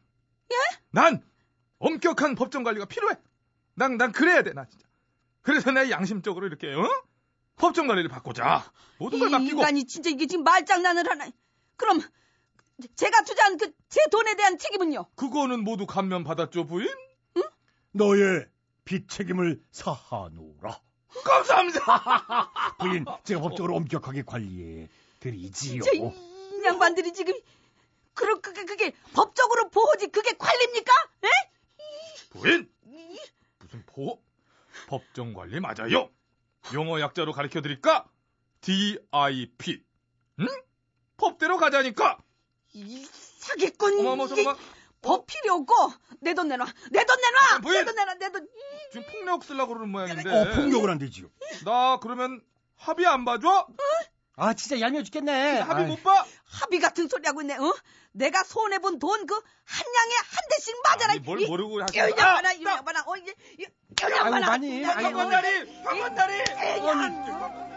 예? 0.51 0.55
난 0.91 1.21
엄격한 1.79 2.35
법정 2.35 2.63
관리가 2.63 2.85
필요해. 2.85 3.15
난 3.75 3.97
난 3.97 4.11
그래야 4.11 4.41
돼 4.43 4.53
나 4.53 4.65
진짜. 4.65 4.87
그래서 5.41 5.71
내 5.71 5.89
양심적으로 5.91 6.47
이렇게 6.47 6.73
어? 6.73 6.87
법정 7.57 7.87
관리를 7.87 8.09
받고자 8.09 8.71
모든 8.97 9.19
걸이 9.19 9.31
맡기고 9.31 9.57
인간이 9.59 9.85
진짜 9.85 10.09
이게 10.09 10.25
지금 10.27 10.43
말장난을 10.45 11.09
하나. 11.09 11.27
그럼 11.75 12.01
제가 12.95 13.23
투자한 13.23 13.57
그 13.57 13.71
제 13.89 13.99
돈에 14.11 14.35
대한 14.35 14.57
책임은요? 14.57 15.05
그거는 15.15 15.63
모두 15.63 15.85
감면 15.85 16.23
받았죠 16.23 16.65
부인? 16.65 16.87
너의 17.91 18.47
빚 18.85 19.07
책임을 19.07 19.61
사하노라. 19.71 20.81
감사합니다. 21.23 22.51
부인, 22.79 23.05
제가 23.23 23.39
법적으로 23.41 23.75
엄격하게 23.75 24.23
관리해 24.23 24.89
드리지요. 25.19 25.83
저이 25.83 26.01
양반들이 26.65 27.13
지금 27.13 27.33
그러 28.15 28.41
그게 28.41 28.65
그게 28.65 28.91
법적으로 29.13 29.69
보호지 29.69 30.07
그게 30.07 30.33
관리입니까? 30.33 30.91
예? 31.25 31.29
부인 32.31 32.71
무슨 33.59 33.83
보호? 33.85 34.19
법정 34.87 35.33
관리 35.33 35.59
맞아요. 35.59 36.09
용어 36.73 36.99
약자로 36.99 37.31
가르쳐 37.31 37.61
드릴까? 37.61 38.09
DIP. 38.61 39.83
응? 40.39 40.47
법대로 41.17 41.57
가자니까. 41.57 42.17
이 42.73 43.05
사기꾼. 43.37 43.99
어머머 43.99 44.27
잠깐만. 44.27 44.55
법 45.01 45.25
필요 45.27 45.55
없고 45.55 45.93
내 46.21 46.33
돈 46.33 46.47
내놔. 46.47 46.65
내 46.91 47.03
돈 47.05 47.17
내놔. 47.21 47.59
부인! 47.61 47.79
내돈 47.79 47.95
내놔. 47.95 48.13
내 48.15 48.31
돈. 48.31 48.47
지금 48.91 49.05
폭력 49.11 49.43
쓰려고 49.43 49.73
그러는 49.73 49.89
모양인데. 49.91 50.29
어, 50.29 50.53
폭력을 50.55 50.89
안 50.89 50.97
되지요. 50.97 51.27
나 51.65 51.99
그러면 52.01 52.41
합의 52.77 53.05
안 53.05 53.25
봐줘? 53.25 53.67
아 54.35 54.53
진짜 54.53 54.79
얄미워 54.79 55.03
죽겠네. 55.03 55.59
합의 55.59 55.83
아이, 55.85 55.89
못 55.91 56.01
봐? 56.01 56.25
합의 56.45 56.79
같은 56.79 57.07
소리 57.07 57.27
하고 57.27 57.41
있네. 57.41 57.55
어? 57.57 57.73
내가 58.13 58.43
손해 58.43 58.79
본 58.79 58.97
돈 58.99 59.25
그 59.27 59.35
한 59.35 59.85
양에 59.95 60.13
한 60.15 60.47
대씩 60.49 60.75
맞아라. 60.83 61.11
아니, 61.13 61.19
뭘 61.19 61.41
이- 61.41 61.45
모르고 61.47 61.81
하시 61.81 61.95
이 61.95 61.99
양반아, 61.99 62.53
이 62.53 62.63
양반아, 62.63 63.03
어 63.05 63.15
이제 63.17 63.33
이 63.59 63.65
양반아. 64.01 64.35
아이고, 64.37 64.45
많이, 64.47 64.85
아이고. 64.85 65.19
황건다리! 65.19 65.83
황건다리! 65.83 67.72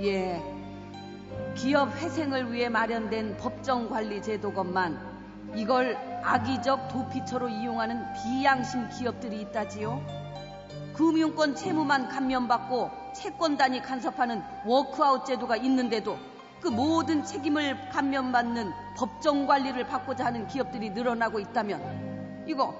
예. 0.00 0.40
기업 1.56 1.94
회생을 1.96 2.52
위해 2.52 2.68
마련된 2.68 3.36
법정 3.36 3.88
관리 3.88 4.22
제도건만 4.22 4.96
이걸 5.56 5.96
악의적 6.22 6.88
도피처로 6.88 7.48
이용하는 7.48 8.04
비양심 8.14 8.88
기업들이 8.90 9.40
있다지요. 9.40 10.00
금융권 10.94 11.54
채무만 11.54 12.08
감면받고 12.08 12.90
채권단이 13.14 13.82
간섭하는 13.82 14.42
워크아웃 14.66 15.24
제도가 15.26 15.56
있는데도 15.56 16.16
그 16.60 16.68
모든 16.68 17.24
책임을 17.24 17.88
감면받는 17.90 18.70
법정 18.96 19.46
관리를 19.46 19.86
받고자 19.86 20.26
하는 20.26 20.46
기업들이 20.46 20.90
늘어나고 20.90 21.38
있다면 21.40 22.44
이거 22.46 22.74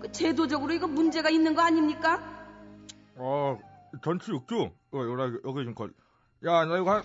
그 0.00 0.12
제도적으로 0.12 0.72
이거 0.72 0.86
문제가 0.86 1.30
있는 1.30 1.54
거 1.54 1.62
아닙니까? 1.62 2.20
어, 3.16 3.58
전치 4.02 4.30
6주. 4.30 4.70
어, 4.92 4.98
여기 5.44 5.64
좀 5.64 5.74
걸. 5.74 5.92
야, 6.46 6.64
나 6.64 6.76
이거 6.78 6.92
한, 6.92 7.02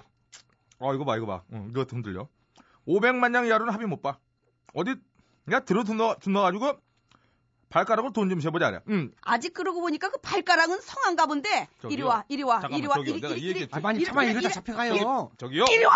어, 0.79 0.93
이거 0.93 1.05
봐, 1.05 1.15
이거 1.17 1.25
봐. 1.25 1.43
응, 1.53 1.67
이거 1.71 1.85
흔들려. 1.89 2.27
500만 2.87 3.31
냥 3.31 3.45
이하로는 3.45 3.73
합의 3.73 3.87
못 3.87 4.01
봐. 4.01 4.17
어디, 4.73 4.95
야, 5.51 5.59
들어 5.61 5.83
듣너, 5.83 6.15
듣너가지고, 6.19 6.73
발가락으로 7.69 8.11
돈 8.13 8.29
좀 8.29 8.41
세보자, 8.41 8.73
야. 8.73 8.81
응. 8.89 9.11
아직 9.21 9.53
그러고 9.53 9.79
보니까 9.81 10.09
그 10.09 10.17
발가락은 10.21 10.81
성한가 10.81 11.27
본데 11.27 11.67
저기요. 11.81 11.93
이리 11.95 12.01
와 12.01 12.23
이리 12.27 12.41
와 12.43 12.55
잠깐만, 12.61 12.79
이리 12.79 12.87
와 12.87 12.95
저기요. 12.95 13.13
이리 13.15 13.21
내가 13.21 13.33
이리 13.35 13.41
이 13.43 13.47
얘기 13.49 13.59
이리 13.59 13.67
아, 13.71 13.79
많이 13.79 14.03
참아 14.03 14.23
이리 14.23 14.31
이러다 14.31 14.49
잡혀가요. 14.49 15.31
저기요. 15.37 15.65
이리 15.69 15.83
와 15.85 15.93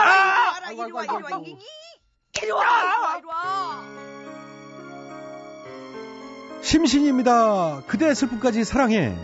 아이고, 0.68 0.84
이리 0.84 0.92
와 0.92 1.04
이리 1.04 1.12
와 1.12 1.18
이리 1.18 1.24
와. 1.34 1.40
이리 1.40 1.58
이리 2.44 2.52
와 2.52 3.18
이리 3.18 3.26
와 3.26 3.84
심신입니다. 6.62 7.82
그대 7.88 8.14
슬픔까지 8.14 8.64
사랑해. 8.64 9.16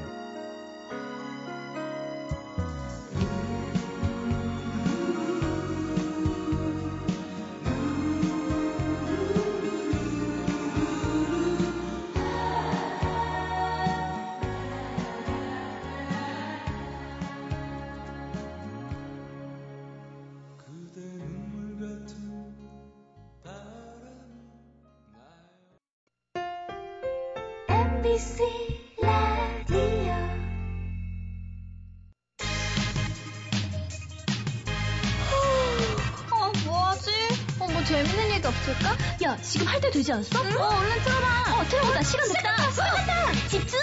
않았어? 40.11 40.39
어, 40.39 40.41
얼른 40.41 41.03
틀어봐. 41.03 41.59
어, 41.59 41.63
틀어보자. 41.69 42.03
시간 42.03 42.27
됐다. 42.27 42.71
시간 42.71 42.95
됐다. 42.95 43.47
집중! 43.49 43.79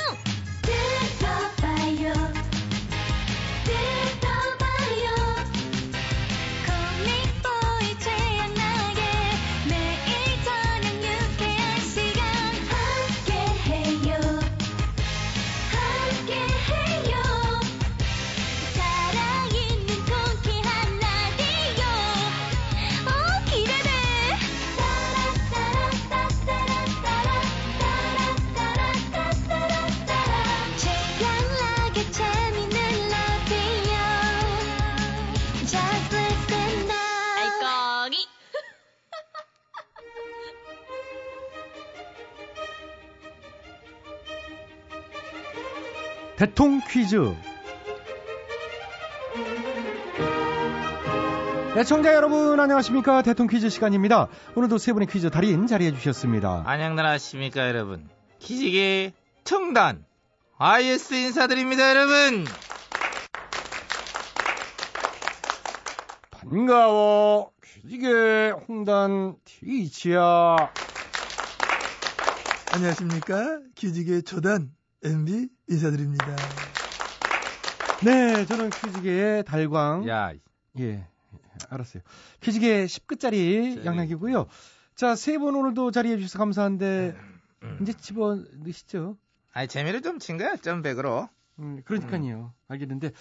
대통 46.56 46.80
퀴즈. 46.88 47.34
애청자 51.76 52.14
여러분 52.14 52.58
안녕하십니까 52.58 53.20
대통 53.20 53.46
퀴즈 53.46 53.68
시간입니다. 53.68 54.28
오늘도 54.54 54.78
세 54.78 54.94
분의 54.94 55.06
퀴즈 55.06 55.28
달인 55.28 55.66
자리해 55.66 55.92
주셨습니다. 55.92 56.62
안녕하십니까 56.64 57.68
여러분 57.68 58.08
기지개 58.38 59.12
청단 59.44 60.06
IS 60.56 61.12
인사드립니다 61.12 61.90
여러분 61.90 62.46
반가워 66.30 67.50
퀴즈계 67.62 68.54
홍단 68.66 69.36
티치야. 69.44 70.56
안녕하십니까. 72.72 73.60
기지개 73.74 74.22
초단 74.22 74.70
MB 75.04 75.48
인사드립니다. 75.68 76.36
네 78.04 78.44
저는 78.46 78.70
퀴즈계의 78.70 79.44
달광. 79.44 80.06
야 80.08 80.32
예 80.78 81.06
알았어요. 81.70 82.02
퀴즈계 82.40 82.84
10끝짜리 82.84 83.84
양락이고요. 83.84 84.46
자 84.94 85.12
세 85.14 85.38
분 85.38 85.54
오늘도 85.56 85.90
자리해 85.90 86.16
주셔서 86.18 86.38
감사한데 86.38 87.16
이제 87.80 87.92
집어 87.94 88.34
넣으시죠. 88.36 89.16
아니 89.52 89.66
재미를 89.68 90.02
좀 90.02 90.18
친 90.18 90.36
거야 90.36 90.56
점백으로 90.56 91.28
음, 91.58 91.80
그러니까요. 91.84 92.52
알겠는데 92.68 93.12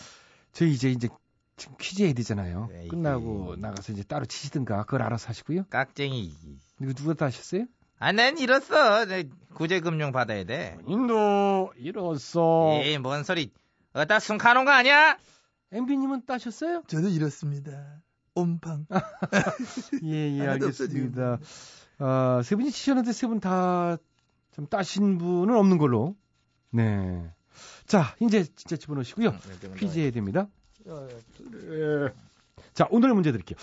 저희 0.52 0.72
이제 0.74 0.90
이제 0.92 1.08
지금 1.56 1.76
퀴즈 1.80 2.04
해야 2.04 2.12
되잖아요. 2.14 2.68
네, 2.70 2.88
끝나고 2.90 3.54
이게- 3.54 3.62
나가서 3.62 3.94
이제 3.94 4.04
따로 4.04 4.26
치시든가 4.26 4.84
그걸 4.84 5.02
알아서 5.04 5.30
하시고요. 5.30 5.64
깍쟁이 5.70 6.34
이거 6.82 6.94
누가 6.94 7.14
다 7.14 7.28
하셨어요? 7.28 7.66
아난 8.00 8.38
잃었어 8.38 9.06
내 9.06 9.30
구제금융 9.54 10.12
받아야 10.12 10.44
돼 10.44 10.78
인도 10.88 11.72
이뤘어. 11.78 12.82
에이 12.84 12.98
뭔 12.98 13.24
소리 13.24 13.52
어디다 13.94 14.20
숨 14.20 14.38
가놓은 14.38 14.66
거 14.66 14.72
아니야 14.72 15.18
MB님은 15.72 16.26
따셨어요? 16.26 16.84
저도 16.88 17.08
이렇습니다. 17.10 18.02
옴팡. 18.36 18.86
예, 20.04 20.38
예, 20.40 20.48
알겠습니다. 20.48 21.40
아, 22.00 22.42
세 22.44 22.56
분이 22.56 22.72
치셨는데 22.72 23.12
세 23.14 23.28
분 23.28 23.40
다 23.40 23.98
좀 24.56 24.68
따신 24.68 25.18
분은 25.18 25.54
없는 25.54 25.78
걸로. 25.78 26.16
네. 26.72 27.30
자, 27.88 28.16
이제 28.22 28.46
진짜 28.56 28.78
집어넣으시고요. 28.78 29.36
퀴즈 29.78 30.00
해야 30.00 30.12
됩니다. 30.12 30.48
예. 30.88 32.14
자, 32.74 32.88
오늘 32.90 33.14
문제 33.14 33.34
드릴게요. 33.34 33.58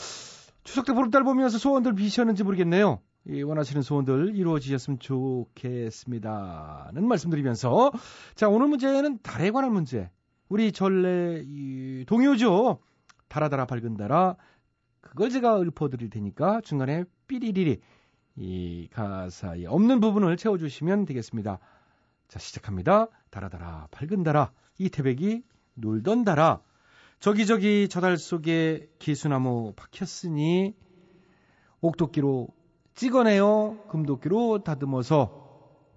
추석 0.65 0.85
때 0.85 0.93
보름달 0.93 1.25
보면서 1.25 1.57
소원들 1.57 1.95
비셨는지 1.95 2.45
모르겠네요. 2.45 3.01
이 3.29 3.43
원하시는 3.43 3.83
소원들 3.83 4.35
이루어지셨으면 4.35 4.99
좋겠습니다는 4.99 6.27
말씀드리면서 7.07 7.93
자 8.35 8.49
오늘 8.49 8.67
문제는 8.67 9.21
달에 9.23 9.53
관한 9.53 9.73
문제. 9.73 10.11
우리 10.49 10.73
전래 10.73 11.41
이 11.45 12.05
동요죠? 12.07 12.81
달아달아 13.29 13.67
밝은 13.67 13.97
달아. 13.97 14.35
그걸 15.01 15.31
제가 15.31 15.61
읊어드릴 15.61 16.11
테니까 16.11 16.61
중간에 16.63 17.05
삐리리리 17.29 17.81
이 18.37 18.89
가사에 18.91 19.67
없는 19.67 20.01
부분을 20.01 20.37
채워주시면 20.37 21.05
되겠습니다. 21.05 21.61
자 22.27 22.39
시작합니다. 22.41 23.07
달아달아 23.31 23.87
밝은 23.93 24.25
달아. 24.25 24.51
이 24.79 24.91
태백이 24.91 25.45
놀던 25.75 26.25
달아. 26.25 26.61
저기저기 27.21 27.89
저달 27.89 28.19
속에 28.19 28.91
기수나무 28.99 29.75
박혔으니 29.77 30.75
옥도끼로 31.81 32.49
찍어내어 32.95 33.87
금도끼로 33.91 34.63
다듬어서 34.65 35.41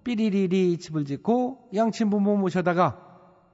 삐리리리 0.04 0.78
집을 0.78 1.04
짓고 1.04 1.68
양친 1.74 2.10
부모 2.10 2.36
모셔다가 2.36 3.02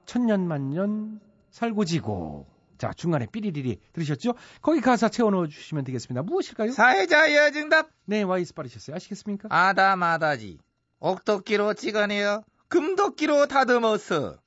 천년만년 0.05 1.19
살고 1.49 1.85
지고 1.85 2.45
자 2.77 2.91
중간에 2.93 3.27
삐리리리 3.31 3.79
들으셨죠? 3.93 4.33
거기 4.61 4.81
가사 4.81 5.09
채워 5.09 5.31
넣어 5.31 5.47
주시면 5.47 5.83
되겠습니다. 5.83 6.23
무엇일까요? 6.23 6.71
사회자 6.71 7.33
여증답 7.35 7.89
네 8.05 8.23
와이스 8.23 8.53
빠르셨어요. 8.53 8.95
아시겠습니까? 8.95 9.47
아다마다지 9.51 10.59
옥도끼로 10.99 11.73
찍어내어 11.73 12.43
금도끼로 12.67 13.47
다듬어서 13.47 14.37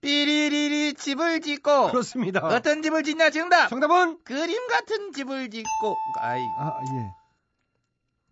삐리리리 0.00 0.94
집을 0.94 1.40
짓고 1.40 1.90
그렇습니다. 1.90 2.44
어떤 2.46 2.82
집을 2.82 3.02
짓냐 3.04 3.30
정답. 3.30 3.68
정답은 3.68 4.18
그림 4.24 4.66
같은 4.68 5.12
집을 5.12 5.50
짓고 5.50 5.96
아이 6.18 6.52
아 6.56 6.80
예. 6.94 7.14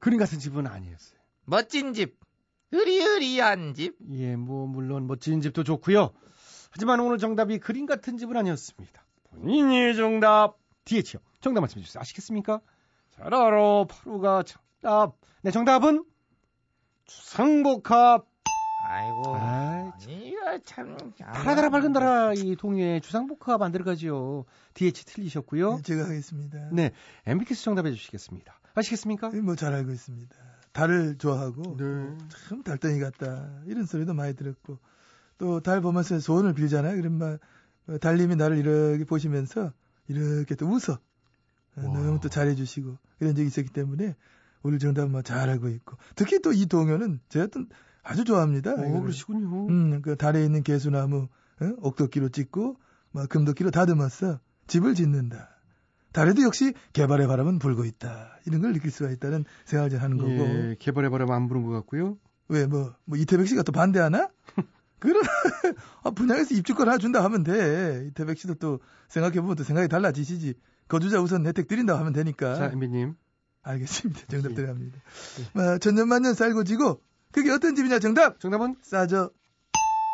그림 0.00 0.18
같은 0.18 0.38
집은 0.38 0.66
아니었어요. 0.66 1.20
멋진 1.44 1.92
집. 1.92 2.18
으리으리한 2.72 3.74
집. 3.74 3.96
예, 4.12 4.36
뭐 4.36 4.66
물론 4.66 5.06
멋진 5.06 5.40
집도 5.40 5.64
좋고요. 5.64 6.12
하지만 6.70 7.00
오늘 7.00 7.18
정답이 7.18 7.58
그림 7.58 7.86
같은 7.86 8.16
집은 8.16 8.36
아니었습니다. 8.36 9.04
본인이 9.24 9.94
정답 9.96 10.56
DH요. 10.84 11.20
정답 11.40 11.60
말씀해 11.60 11.84
주세요. 11.84 12.00
아시겠습니까? 12.00 12.60
잘 13.10 13.34
알아. 13.34 13.84
파루가 13.84 14.44
정답. 14.44 15.16
네, 15.42 15.50
정답은 15.50 16.04
주상복합. 17.06 18.29
아이고. 18.90 19.36
아이, 19.36 19.90
참. 20.64 20.96
달아달아 21.18 21.70
밝은 21.70 21.92
달아 21.92 22.32
이 22.34 22.56
동해 22.56 23.00
주상복합 23.00 23.62
안 23.62 23.70
들어가지요. 23.72 24.44
DH 24.74 25.04
틀리셨고요. 25.06 25.76
네, 25.76 25.82
제가 25.82 26.04
하겠습니다. 26.04 26.68
네, 26.72 26.90
MBK스 27.26 27.62
정답해 27.64 27.92
주시겠습니다. 27.92 28.58
아시겠습니까? 28.74 29.30
뭐 29.30 29.54
잘 29.56 29.74
알고 29.74 29.92
있습니다. 29.92 30.36
달을 30.72 31.18
좋아하고 31.18 31.76
네. 31.76 32.16
참 32.48 32.62
달덩이 32.62 33.00
같다 33.00 33.50
이런 33.66 33.86
소리도 33.86 34.14
많이 34.14 34.34
들었고 34.34 34.78
또 35.38 35.60
달 35.60 35.80
보면서 35.80 36.18
소원을 36.20 36.54
빌잖아요. 36.54 36.96
그럼 36.96 37.14
막 37.14 37.38
어, 37.88 37.98
달님이 37.98 38.36
나를 38.36 38.58
이렇게 38.58 39.04
보시면서 39.04 39.72
이렇게 40.08 40.54
또 40.54 40.66
웃어 40.66 40.94
어, 40.94 40.98
와. 41.76 41.82
너무 41.82 42.20
또 42.20 42.28
잘해주시고 42.28 42.98
그런 43.18 43.34
적이 43.34 43.46
있었기 43.48 43.70
때문에 43.72 44.14
오늘 44.62 44.78
정답 44.78 45.08
뭐잘 45.08 45.48
알고 45.48 45.68
있고 45.68 45.96
특히 46.14 46.40
또 46.40 46.52
이 46.52 46.66
동요는 46.66 47.20
제가 47.30 47.46
또 47.48 47.64
아주 48.02 48.24
좋아합니다. 48.24 48.72
오, 48.72 48.84
이거를. 48.84 49.00
그러시군요. 49.02 49.68
음, 49.68 50.02
그 50.02 50.16
달에 50.16 50.44
있는 50.44 50.62
개수나무 50.62 51.28
어? 51.60 51.72
옥도끼로 51.78 52.30
찍고 52.30 52.76
막 53.12 53.28
금도끼로 53.28 53.70
다듬어서 53.70 54.40
집을 54.66 54.94
짓는다. 54.94 55.48
달에도 56.12 56.42
역시 56.42 56.74
개발의 56.92 57.28
바람은 57.28 57.58
불고 57.58 57.84
있다. 57.84 58.38
이런 58.46 58.62
걸 58.62 58.72
느낄 58.72 58.90
수가 58.90 59.10
있다는 59.10 59.44
생각을 59.64 60.02
하는 60.02 60.16
거고. 60.18 60.30
예, 60.30 60.76
개발해바라면 60.78 61.34
안 61.34 61.48
부른 61.48 61.64
것 61.64 61.70
같고요. 61.70 62.18
왜, 62.48 62.66
뭐, 62.66 62.94
뭐, 63.04 63.16
이태백 63.16 63.46
씨가 63.46 63.62
또 63.62 63.70
반대하나? 63.70 64.28
그럼, 64.98 65.22
아, 66.02 66.10
분양에서 66.10 66.54
입주권 66.54 66.88
하나 66.88 66.98
준다 66.98 67.22
하면 67.24 67.44
돼. 67.44 68.06
이태백 68.08 68.38
씨도 68.38 68.54
또 68.54 68.80
생각해보면 69.08 69.54
또 69.56 69.62
생각이 69.62 69.88
달라지시지. 69.88 70.54
거주자 70.88 71.20
우선 71.20 71.46
혜택 71.46 71.68
드린다 71.68 71.96
하면 72.00 72.12
되니까. 72.12 72.56
자, 72.56 72.64
MB님. 72.72 73.14
알겠습니다. 73.62 74.26
정답 74.28 74.50
예. 74.50 74.54
들어갑니다. 74.54 74.98
뭐, 75.54 75.78
천년만년 75.78 76.34
살고 76.34 76.64
지고, 76.64 77.00
그게 77.32 77.50
어떤 77.50 77.74
집이냐, 77.74 77.98
정답! 77.98 78.40
정답은? 78.40 78.76
싸저, 78.82 79.30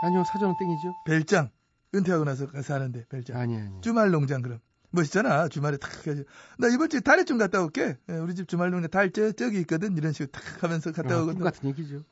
아니요, 0.01 0.25
사전은 0.25 0.57
땡이죠. 0.57 0.95
벨장. 1.05 1.51
은퇴하고 1.95 2.25
나서 2.25 2.47
사는데, 2.63 3.07
벨장. 3.09 3.39
아니, 3.39 3.57
아니. 3.57 3.81
주말 3.81 4.11
농장 4.11 4.43
그럼 4.43 4.59
멋있잖아 4.91 5.49
주말에 5.49 5.77
탁 5.79 5.91
해가지고 6.07 6.29
나 6.59 6.69
이번 6.69 6.89
주에 6.89 7.01
달에 7.01 7.25
좀 7.25 7.39
갔다 7.39 7.63
올게 7.63 7.97
예, 8.09 8.15
우리 8.15 8.35
집 8.35 8.49
주말 8.49 8.71
농장 8.71 8.89
달 8.91 9.11
저, 9.13 9.31
저기 9.33 9.59
있거든 9.61 9.97
이런 9.97 10.13
식으로 10.13 10.31
탁 10.31 10.63
하면서 10.63 10.91
갔다 10.93 11.17
아, 11.17 11.25
꿈 11.25 11.39
같은 11.39 11.69
얘기죠. 11.69 12.03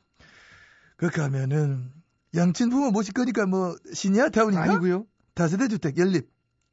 그렇게 0.97 1.21
하면은 1.21 1.91
양친 2.35 2.69
부모 2.69 2.91
모실 2.91 3.13
거니까 3.13 3.45
뭐 3.45 3.75
시니아 3.93 4.29
타운인가 4.29 4.63
아니고요. 4.63 5.05
다세대 5.33 5.67
주택 5.67 5.97
연립 5.97 6.29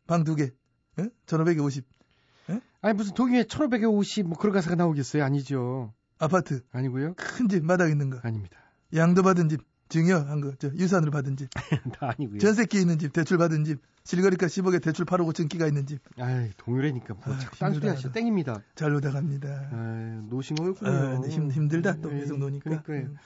방 0.07 0.25
두 0.25 0.37
개 0.37 0.51
예? 0.99 1.09
1550 1.27 1.85
아니 2.83 2.95
무슨 2.95 3.15
동의에 3.15 3.45
1550 3.45 4.27
뭐 4.27 4.37
그런 4.39 4.53
가사가 4.55 4.75
나오겠어요? 4.77 5.25
아니죠. 5.25 5.95
아파트 6.23 6.63
아니고요. 6.73 7.15
큰 7.17 7.49
집 7.49 7.65
마당 7.65 7.91
있는 7.91 8.11
거 8.11 8.19
아닙니다. 8.23 8.57
양도 8.95 9.23
받은 9.23 9.49
집 9.49 9.61
증여한 9.89 10.41
거 10.41 10.53
저 10.59 10.69
유산으로 10.69 11.11
받은 11.11 11.37
집 11.37 11.49
다 11.99 12.15
아니고요. 12.17 12.39
전세기 12.39 12.79
있는 12.81 12.99
집 12.99 13.13
대출 13.13 13.37
받은 13.39 13.65
집 13.65 13.81
실거래가 14.05 14.47
10억에 14.47 14.83
대출 14.83 15.05
8억 15.05 15.27
5천기가 15.33 15.69
있는 15.69 15.87
집 15.87 16.01
아이, 16.19 16.51
동요래니까 16.57 17.15
뭐 17.15 17.23
아, 17.35 17.39
자꾸 17.39 17.57
딴소리 17.59 17.87
하시죠. 17.89 18.09
나. 18.09 18.13
땡입니다. 18.15 18.63
잘 18.75 18.93
오다 18.95 19.11
갑니다 19.11 19.49
아, 19.73 20.21
노신 20.31 20.57
거였군요. 20.57 20.91
아, 20.91 21.21
네, 21.21 21.29
힘, 21.29 21.51
힘들다 21.51 22.01
또 22.01 22.11
예, 22.15 22.21
계속 22.21 22.39
노니까 22.39 22.65
그러니까요. 22.83 23.01
음. 23.13 23.17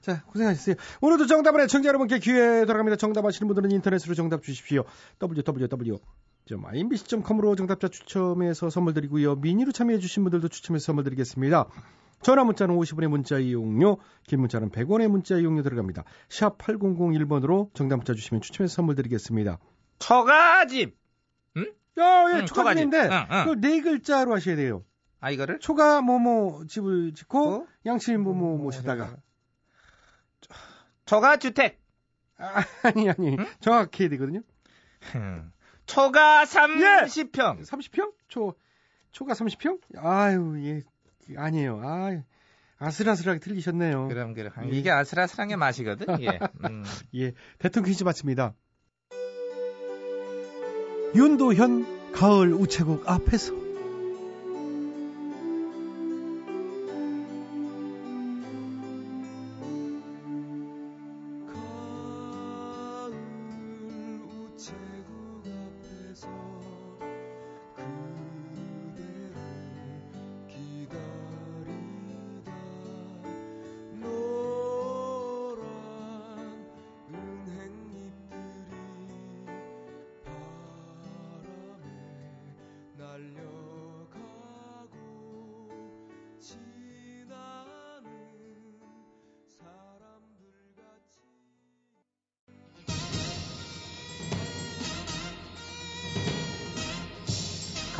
자, 0.00 0.22
고생하셨어요. 0.24 0.76
오늘도 1.00 1.26
정답은 1.26 1.60
애청자 1.62 1.88
여러분께 1.88 2.18
기회 2.20 2.64
돌아갑니다. 2.66 2.96
정답 2.96 3.24
아시는 3.24 3.48
분들은 3.48 3.70
인터넷으로 3.72 4.14
정답 4.14 4.42
주십시오. 4.42 4.84
www.imbc.com으로 6.48 7.56
정답자 7.56 7.88
추첨해서 7.88 8.70
선물 8.70 8.94
드리고요. 8.94 9.36
미니로 9.36 9.72
참여해 9.72 9.98
주신 9.98 10.22
분들도 10.22 10.48
추첨해서 10.48 10.84
선물 10.86 11.04
드리겠습니다. 11.04 11.66
전화 12.22 12.44
문자는 12.44 12.74
50원의 12.76 13.08
문자 13.08 13.38
이용료, 13.38 13.98
긴 14.26 14.40
문자는 14.40 14.70
100원의 14.70 15.08
문자 15.08 15.36
이용료 15.36 15.62
들어갑니다. 15.62 16.04
샵 16.28 16.58
8001번으로 16.58 17.72
정답 17.74 17.96
문자 17.96 18.14
주시면 18.14 18.40
추첨해서 18.40 18.74
선물 18.74 18.94
드리겠습니다. 18.96 19.58
처가집. 19.98 20.96
야, 21.98 22.24
예, 22.34 22.40
응, 22.40 22.46
초가집인데 22.46 23.04
초가집. 23.04 23.32
응, 23.32 23.38
응. 23.38 23.44
그네 23.60 23.80
글자로 23.80 24.34
하셔야 24.34 24.56
돼요. 24.56 24.84
아 25.20 25.30
이거를? 25.30 25.60
초가 25.60 26.02
뭐뭐 26.02 26.66
집을 26.66 27.14
짓고 27.14 27.48
어? 27.48 27.66
양칠 27.86 28.18
뭐뭐 28.18 28.58
모시다가 28.58 29.16
처가 31.06 31.38
주택. 31.38 31.80
아, 32.38 32.62
아니 32.82 33.08
아니 33.08 33.36
정확히 33.60 34.02
해야 34.02 34.10
되거든요. 34.10 34.42
초가 35.86 36.44
30평. 36.44 37.64
30평? 37.64 38.12
초 38.28 38.54
초가 39.12 39.32
30평? 39.32 39.80
아유 39.96 40.54
예 40.66 40.82
아니에요. 41.36 41.80
아 41.82 42.22
아슬아슬하게 42.78 43.40
틀리셨네요. 43.40 44.08
그럼 44.08 44.34
그럼 44.34 44.52
예. 44.64 44.68
이게 44.76 44.90
아슬아슬한 44.90 45.48
게 45.48 45.56
맛이거든. 45.56 46.20
예. 46.22 46.38
음. 46.68 46.84
예 47.14 47.32
대통령 47.58 47.90
퀴즈 47.90 48.04
마칩니다. 48.04 48.54
윤도현 51.14 52.12
가을 52.12 52.52
우체국 52.52 53.08
앞에서 53.08 53.65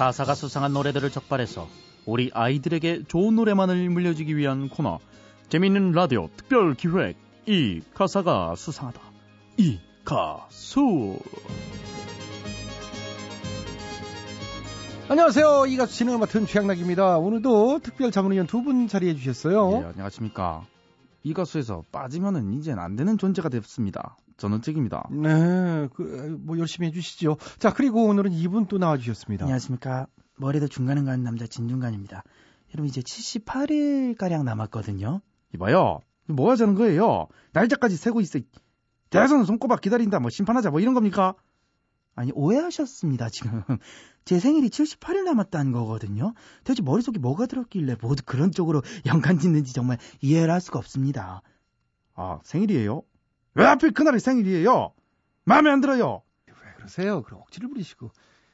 가사가 0.06 0.36
수상한 0.36 0.72
노래들을 0.72 1.10
적발해서 1.10 1.66
우리 2.04 2.30
아이들에게 2.32 3.06
좋은 3.08 3.34
노래만을 3.34 3.90
물려주기 3.90 4.36
위한 4.36 4.68
코너 4.68 5.00
재미있는 5.48 5.90
라디오 5.90 6.28
특별 6.36 6.74
기획 6.74 7.16
이 7.46 7.80
가사가 7.92 8.54
수상하다 8.54 9.00
이 9.56 9.80
가수 10.04 11.18
안녕하세요. 15.08 15.66
이 15.66 15.76
가수 15.76 15.94
진행을 15.96 16.20
맡은 16.20 16.46
최양락입니다. 16.46 17.18
오늘도 17.18 17.80
특별 17.82 18.12
자문위원 18.12 18.46
두 18.46 18.62
분 18.62 18.86
자리해 18.86 19.16
주셨어요. 19.16 19.80
예, 19.82 19.86
안녕하십니까. 19.86 20.64
이 21.24 21.34
가수에서 21.34 21.82
빠지면은 21.90 22.52
이젠 22.54 22.78
안 22.78 22.94
되는 22.94 23.18
존재가 23.18 23.48
됐습니다. 23.48 24.16
저는 24.36 24.62
책입니다. 24.62 25.08
네, 25.10 25.88
그, 25.94 26.38
뭐 26.40 26.58
열심히 26.58 26.88
해주시죠. 26.88 27.36
자, 27.58 27.72
그리고 27.72 28.04
오늘은 28.04 28.32
이분 28.32 28.66
또 28.66 28.78
나와주셨습니다. 28.78 29.44
안녕하십니까. 29.44 30.06
머리도 30.36 30.68
중간은 30.68 31.04
가는 31.04 31.24
남자 31.24 31.46
진중간입니다. 31.46 32.22
여러분 32.74 32.88
이제 32.88 33.00
78일가량 33.00 34.44
남았거든요. 34.44 35.20
이봐요. 35.54 36.00
뭐 36.28 36.50
하자는 36.50 36.74
거예요? 36.74 37.28
날짜까지 37.52 37.96
세고 37.96 38.20
있어. 38.20 38.40
대선은 39.10 39.44
손꼽아 39.44 39.76
기다린다. 39.76 40.20
뭐 40.20 40.30
심판하자. 40.30 40.70
뭐 40.70 40.80
이런 40.80 40.94
겁니까? 40.94 41.34
아니 42.14 42.32
오해하셨습니다 42.34 43.28
지금. 43.28 43.62
제 44.24 44.40
생일이 44.40 44.68
78일 44.68 45.22
남았다는 45.24 45.72
거거든요. 45.72 46.34
도대체 46.64 46.82
머릿속에 46.82 47.18
뭐가 47.18 47.46
들었길래 47.46 47.96
모두 48.02 48.22
그런 48.26 48.50
쪽으로 48.50 48.82
연관 49.06 49.38
짓는지 49.38 49.72
정말 49.72 49.98
이해를 50.20 50.52
할 50.52 50.60
수가 50.60 50.78
없습니다. 50.78 51.42
아, 52.14 52.40
생일이에요? 52.42 53.02
왜 53.56 53.64
하필 53.64 53.92
그날이 53.92 54.20
생일이에요? 54.20 54.92
마음에 55.44 55.70
안 55.70 55.80
들어요. 55.80 56.22
왜 56.46 56.54
그러세요? 56.76 57.22
그럼 57.22 57.40
억지를 57.40 57.68
부리시고 57.68 58.10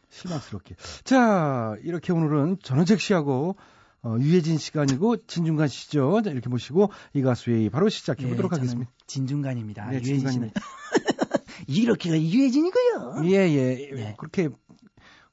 실망스럽게. 0.08 0.76
자, 1.04 1.76
이렇게 1.82 2.12
오늘은 2.12 2.58
전원책 2.62 3.00
씨하고 3.00 3.56
어, 4.04 4.16
유해진 4.20 4.58
씨가 4.58 4.82
아니고 4.82 5.26
진중관 5.26 5.68
씨죠. 5.68 6.22
자, 6.22 6.30
이렇게 6.30 6.48
모시고 6.48 6.92
이 7.14 7.22
가수의 7.22 7.70
바로 7.70 7.88
시작해 7.88 8.28
보도록 8.28 8.52
예, 8.52 8.56
하겠습니다. 8.56 8.90
진중관입니다. 9.06 9.86
네, 9.90 10.02
유해진 10.02 10.28
씨는. 10.28 10.50
이렇게가 11.66 12.20
유해진이고요. 12.20 13.22
예, 13.24 13.30
예. 13.30 13.90
네. 13.94 14.14
그렇게 14.18 14.48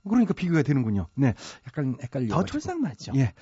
그러니까 0.07 0.33
비교가 0.33 0.63
되는군요. 0.63 1.07
네. 1.15 1.33
약간 1.67 1.97
헷갈려. 2.01 2.27
더 2.29 2.43
촐싹 2.43 2.79
맞죠. 2.79 3.11
예. 3.15 3.33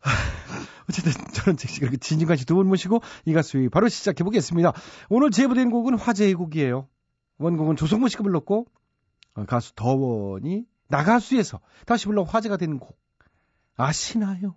어쨌든 0.88 1.12
저는 1.32 1.56
즉시 1.56 1.80
그렇게 1.80 1.96
진중관 1.96 2.36
씨 2.36 2.44
두 2.46 2.54
분 2.54 2.68
모시고 2.68 3.00
이 3.26 3.32
가수의 3.32 3.68
바로 3.68 3.88
시작해 3.88 4.24
보겠습니다. 4.24 4.72
오늘 5.10 5.30
제보된 5.30 5.70
곡은 5.70 5.98
화제의 5.98 6.34
곡이에요. 6.34 6.88
원곡은 7.38 7.76
조성모 7.76 8.08
씨가 8.08 8.22
불렀고 8.22 8.66
어, 9.34 9.44
가수 9.44 9.74
더원이 9.74 10.64
나가수에서 10.88 11.60
다시 11.86 12.06
불러 12.06 12.22
화제가 12.22 12.56
된 12.56 12.78
곡 12.78 12.98
아시나요? 13.76 14.56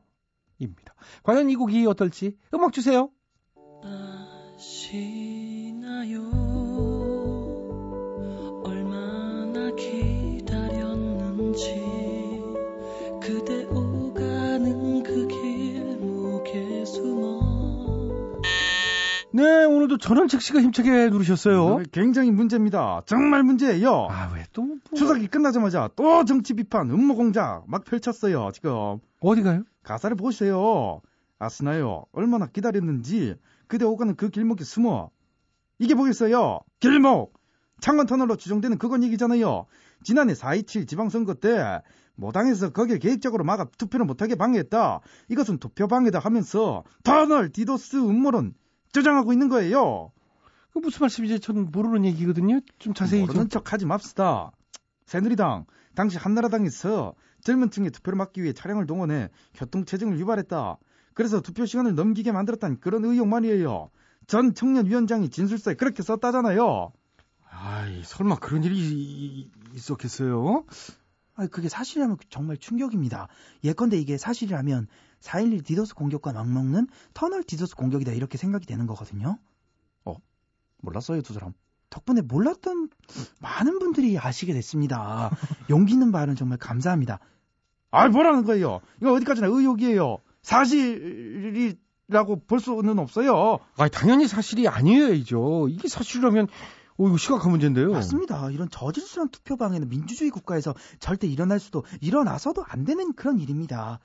입니다. 0.57 0.93
과연 1.23 1.49
이 1.49 1.55
곡이 1.55 1.85
어떨지 1.85 2.37
음악 2.53 2.71
주세요. 2.73 3.09
아시나요 4.57 6.40
전원 20.01 20.27
즉시가 20.27 20.59
힘차게 20.61 21.09
누르셨어요. 21.09 21.77
네, 21.77 21.85
굉장히 21.91 22.31
문제입니다. 22.31 23.01
정말 23.05 23.43
문제예요. 23.43 24.07
아, 24.09 24.31
왜 24.33 24.45
또? 24.51 24.63
뭐- 24.63 24.77
추석이 24.95 25.27
끝나자마자 25.27 25.89
또 25.95 26.25
정치 26.25 26.55
비판, 26.55 26.89
음모 26.89 27.15
공작 27.15 27.63
막 27.67 27.83
펼쳤어요. 27.85 28.49
지금 28.51 28.97
어디 29.19 29.43
가요? 29.43 29.63
가사를 29.83 30.15
보세요. 30.17 31.01
아시나요? 31.37 32.05
얼마나 32.13 32.47
기다렸는지 32.47 33.35
그대 33.67 33.85
오가는 33.85 34.15
그 34.15 34.29
길목에 34.29 34.63
숨어. 34.63 35.11
이게 35.77 35.93
뭐겠어요? 35.93 36.61
길목. 36.79 37.33
창원 37.79 38.05
터널로 38.07 38.35
추정되는 38.37 38.79
그건 38.79 39.03
얘기잖아요. 39.03 39.65
지난해 40.03 40.33
4.27 40.33 40.87
지방선거 40.87 41.35
때 41.35 41.81
모당에서 42.15 42.71
거기에 42.71 42.97
계획적으로 42.97 43.43
막아 43.43 43.65
투표를 43.77 44.05
못하게 44.07 44.33
방해했다. 44.35 44.99
이것은 45.29 45.59
투표 45.59 45.87
방해다 45.87 46.17
하면서 46.19 46.83
터널 47.03 47.49
디도스 47.51 47.97
음모론 47.97 48.53
주장하고 48.91 49.33
있는 49.33 49.49
거예요. 49.49 50.11
그 50.73 50.79
무슨 50.79 51.01
말씀이지? 51.01 51.39
저는 51.39 51.71
모르는 51.71 52.05
얘기거든요. 52.05 52.59
좀 52.79 52.93
자세히 52.93 53.21
모르는 53.21 53.41
좀. 53.41 53.49
척하지 53.49 53.85
맙시다. 53.85 54.51
새누리당 55.05 55.65
당시 55.95 56.17
한나라당에서 56.17 57.13
젊은 57.41 57.69
층의 57.71 57.91
투표를 57.91 58.17
막기 58.17 58.41
위해 58.41 58.53
차량을 58.53 58.85
동원해 58.85 59.29
교통체증을 59.55 60.17
유발했다. 60.19 60.77
그래서 61.13 61.41
투표 61.41 61.65
시간을 61.65 61.95
넘기게 61.95 62.31
만들었다는 62.31 62.79
그런 62.79 63.03
의혹 63.03 63.27
말이에요. 63.27 63.89
전 64.27 64.53
청년위원장이 64.53 65.29
진술서에 65.29 65.73
그렇게 65.73 66.03
썼다잖아요. 66.03 66.93
아이, 67.49 68.01
설마 68.05 68.35
그런 68.39 68.63
일이 68.63 68.77
이- 68.79 69.51
있었겠어요? 69.73 70.63
아, 71.35 71.47
그게 71.47 71.67
사실이라면 71.67 72.17
정말 72.29 72.55
충격입니다. 72.57 73.27
예컨대 73.65 73.97
이게 73.97 74.17
사실이라면 74.17 74.87
4.11 75.21 75.65
디도스 75.65 75.95
공격과 75.95 76.33
맞먹는 76.33 76.87
터널 77.13 77.43
디도스 77.43 77.75
공격이다 77.75 78.11
이렇게 78.11 78.37
생각이 78.37 78.65
되는 78.65 78.85
거거든요. 78.87 79.37
몰랐어요, 80.81 81.21
두 81.21 81.33
사람. 81.33 81.53
덕분에 81.89 82.21
몰랐던 82.21 82.89
많은 83.39 83.79
분들이 83.79 84.17
아시게 84.17 84.53
됐습니다. 84.53 85.29
용기 85.69 85.93
있는 85.93 86.11
발언 86.11 86.35
정말 86.35 86.57
감사합니다. 86.57 87.19
아, 87.91 88.07
뭐라는 88.07 88.43
거예요? 88.43 88.79
이거 89.01 89.13
어디까지나 89.13 89.47
의혹이에요. 89.47 90.19
사실이라고 90.41 91.77
볼 92.47 92.59
수는 92.59 92.97
없어요. 92.99 93.59
아, 93.77 93.87
당연히 93.89 94.27
사실이 94.27 94.67
아니에요. 94.67 95.67
이게 95.67 95.87
사실이라면 95.87 96.47
어, 96.97 97.07
이거 97.07 97.17
심각한 97.17 97.51
문제인데요. 97.51 97.91
맞습니다. 97.91 98.49
이런 98.51 98.69
저질스러운 98.69 99.29
투표 99.29 99.57
방해는 99.57 99.89
민주주의 99.89 100.29
국가에서 100.31 100.73
절대 100.99 101.27
일어날 101.27 101.59
수도 101.59 101.83
일어나서도 101.99 102.63
안 102.65 102.85
되는 102.85 103.13
그런 103.13 103.39
일입니다. 103.39 103.99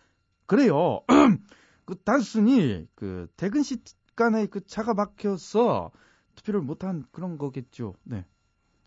그래요. 0.46 1.00
그 1.84 1.96
단순히 2.04 2.86
그 2.94 3.28
퇴근 3.36 3.62
시간에 3.62 4.46
그 4.46 4.64
차가 4.66 4.94
막혀서 4.94 5.90
투표를 6.34 6.60
못한 6.60 7.04
그런 7.12 7.38
거겠죠. 7.38 7.94
네. 8.04 8.24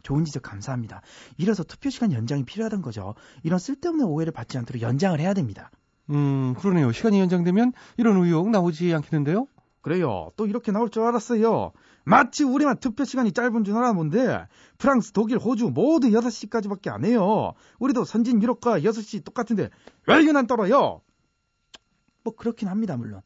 좋은 0.04 0.24
지적 0.24 0.44
감사합니다. 0.44 1.02
이래서 1.38 1.64
투표 1.64 1.90
시간 1.90 2.14
연장이 2.14 2.44
필요하던 2.44 2.82
거죠. 2.82 3.16
이런 3.44 3.60
쓸데없는 3.60 4.06
오해를 4.06 4.32
받지 4.32 4.58
않도록 4.58 4.82
연장을 4.82 5.20
해야 5.20 5.34
됩니다. 5.34 5.72
음, 6.10 6.56
그러네요. 6.56 6.92
시간이 6.92 7.20
연장되면 7.20 7.74
이런 7.98 8.18
의혹 8.18 8.50
나오지 8.50 8.94
않겠는데요? 8.94 9.48
그래요. 9.82 10.32
또 10.36 10.46
이렇게 10.46 10.72
나올 10.72 10.90
줄 10.90 11.04
알았어요. 11.04 11.72
마치 12.04 12.44
우리만 12.44 12.80
투표 12.80 13.06
시간이 13.06 13.32
짧은 13.32 13.64
줄 13.64 13.76
알았는데 13.76 14.48
프랑스, 14.78 15.12
독일, 15.12 15.38
호주 15.38 15.70
모두 15.70 16.10
6시까지밖에 16.10 16.90
안 16.90 17.06
해요. 17.06 17.54
우리도 17.80 18.04
선진 18.04 18.42
유럽과 18.42 18.80
6시 18.82 19.24
똑같은데 19.24 19.70
왜 20.08 20.22
이건 20.22 20.38
안 20.38 20.48
떨어요? 20.48 21.02
뭐 22.30 22.36
그렇긴 22.36 22.68
합니다, 22.68 22.96
물론. 22.96 23.22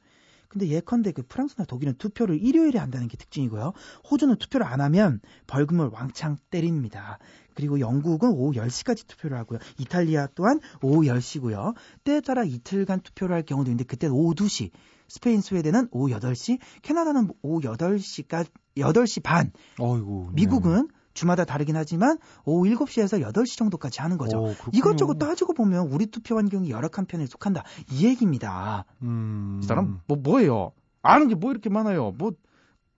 근데 0.47 0.67
예컨대 0.67 1.11
그 1.11 1.23
프랑스나 1.23 1.65
독일은 1.65 1.95
투표를 1.97 2.39
일요일에 2.39 2.77
한다는 2.77 3.07
게 3.07 3.17
특징이고요. 3.17 3.73
호주는 4.09 4.35
투표를 4.35 4.67
안 4.67 4.81
하면 4.81 5.19
벌금을 5.47 5.87
왕창 5.87 6.37
때립니다. 6.51 7.17
그리고 7.55 7.79
영국은 7.79 8.29
오후 8.29 8.53
10시까지 8.53 9.07
투표를 9.07 9.35
하고요. 9.37 9.59
이탈리아 9.79 10.27
또한 10.35 10.59
오후 10.83 11.01
10시고요. 11.01 11.73
때에 12.03 12.21
따라 12.21 12.43
이틀간 12.43 13.01
투표를 13.01 13.35
할 13.35 13.43
경우도 13.43 13.71
있는데 13.71 13.83
그때는 13.83 14.15
오후 14.15 14.35
2시. 14.35 14.69
스페인, 15.07 15.41
스웨덴은 15.41 15.89
오후 15.91 16.11
8시, 16.11 16.59
캐나다는 16.81 17.29
오후 17.41 17.61
8시까지 17.61 18.47
8시 18.77 19.23
반. 19.23 19.51
어이구. 19.79 20.27
네. 20.29 20.35
미국은 20.35 20.87
주마다 21.13 21.45
다르긴 21.45 21.75
하지만 21.75 22.17
오후 22.45 22.65
7시에서 22.75 23.21
8시 23.31 23.57
정도까지 23.57 24.01
하는 24.01 24.17
거죠. 24.17 24.37
어, 24.37 24.41
그렇군요. 24.43 24.71
이것저것 24.73 25.13
따지고 25.19 25.53
보면 25.53 25.87
우리 25.87 26.05
투표 26.07 26.37
환경이 26.37 26.69
열악한 26.71 27.05
편에 27.05 27.25
속한다. 27.27 27.63
이 27.91 28.05
얘기입니다. 28.05 28.85
음. 29.01 29.59
이 29.61 29.65
사람 29.65 30.01
뭐 30.07 30.17
뭐예요? 30.17 30.71
아는 31.01 31.27
게 31.27 31.35
뭐 31.35 31.51
이렇게 31.51 31.69
많아요? 31.69 32.11
뭐 32.17 32.31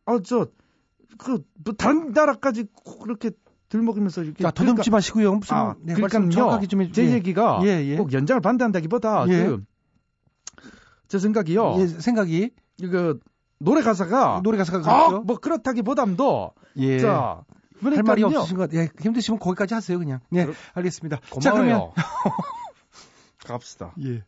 아 0.05 0.19
저 0.19 0.47
그 1.17 1.39
뭐 1.63 1.73
다른 1.77 2.11
나라까지 2.11 2.65
그렇게 3.01 3.31
들먹이면서 3.69 4.23
이렇게 4.23 4.43
자, 4.43 4.51
더듬지 4.51 4.89
마시고요. 4.91 5.33
무슨 5.35 5.55
아, 5.55 5.75
네, 5.81 5.93
그러니까요. 5.93 6.29
정확하게 6.29 6.67
좀제 6.67 6.85
해주세요. 6.87 7.09
얘기가 7.15 7.59
예, 7.63 7.83
예. 7.85 7.95
꼭 7.97 8.13
연장을 8.13 8.39
반대한다기보다 8.41 9.25
예. 9.29 9.45
그, 9.47 9.63
제 11.07 11.19
생각이요. 11.19 11.75
예, 11.79 11.87
생각이 11.87 12.51
이거 12.79 13.15
노래 13.59 13.81
가사가 13.81 14.41
노래 14.43 14.57
가사가 14.57 14.79
아, 14.91 15.07
그렇죠. 15.07 15.23
뭐 15.23 15.37
그렇다기보담도 15.37 16.51
예. 16.77 16.99
자 16.99 17.43
그러니까요. 17.79 18.27
없으신 18.39 18.57
것 18.57 18.63
같아요. 18.69 18.81
예, 18.83 18.89
힘드시면 19.01 19.39
거기까지 19.39 19.73
하세요, 19.73 19.97
그냥. 19.99 20.19
예, 20.33 20.43
그럼- 20.43 20.55
알겠습니다. 20.73 21.19
자, 21.41 21.51
그러면 21.51 21.79
고마워요. 21.79 21.93
갑시다. 23.45 23.93
예. 24.03 24.23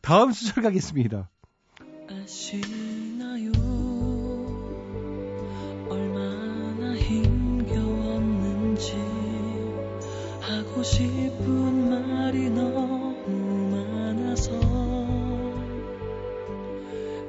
다음 0.00 0.32
수절 0.32 0.62
가겠습니다. 0.64 1.28
아시나요 2.08 3.52
얼마나 5.88 6.94
힘겨웠는지 6.96 8.96
하고 10.40 10.82
싶은 10.82 11.90
말이 11.90 12.50
너무 12.50 13.70
많아서 13.70 14.50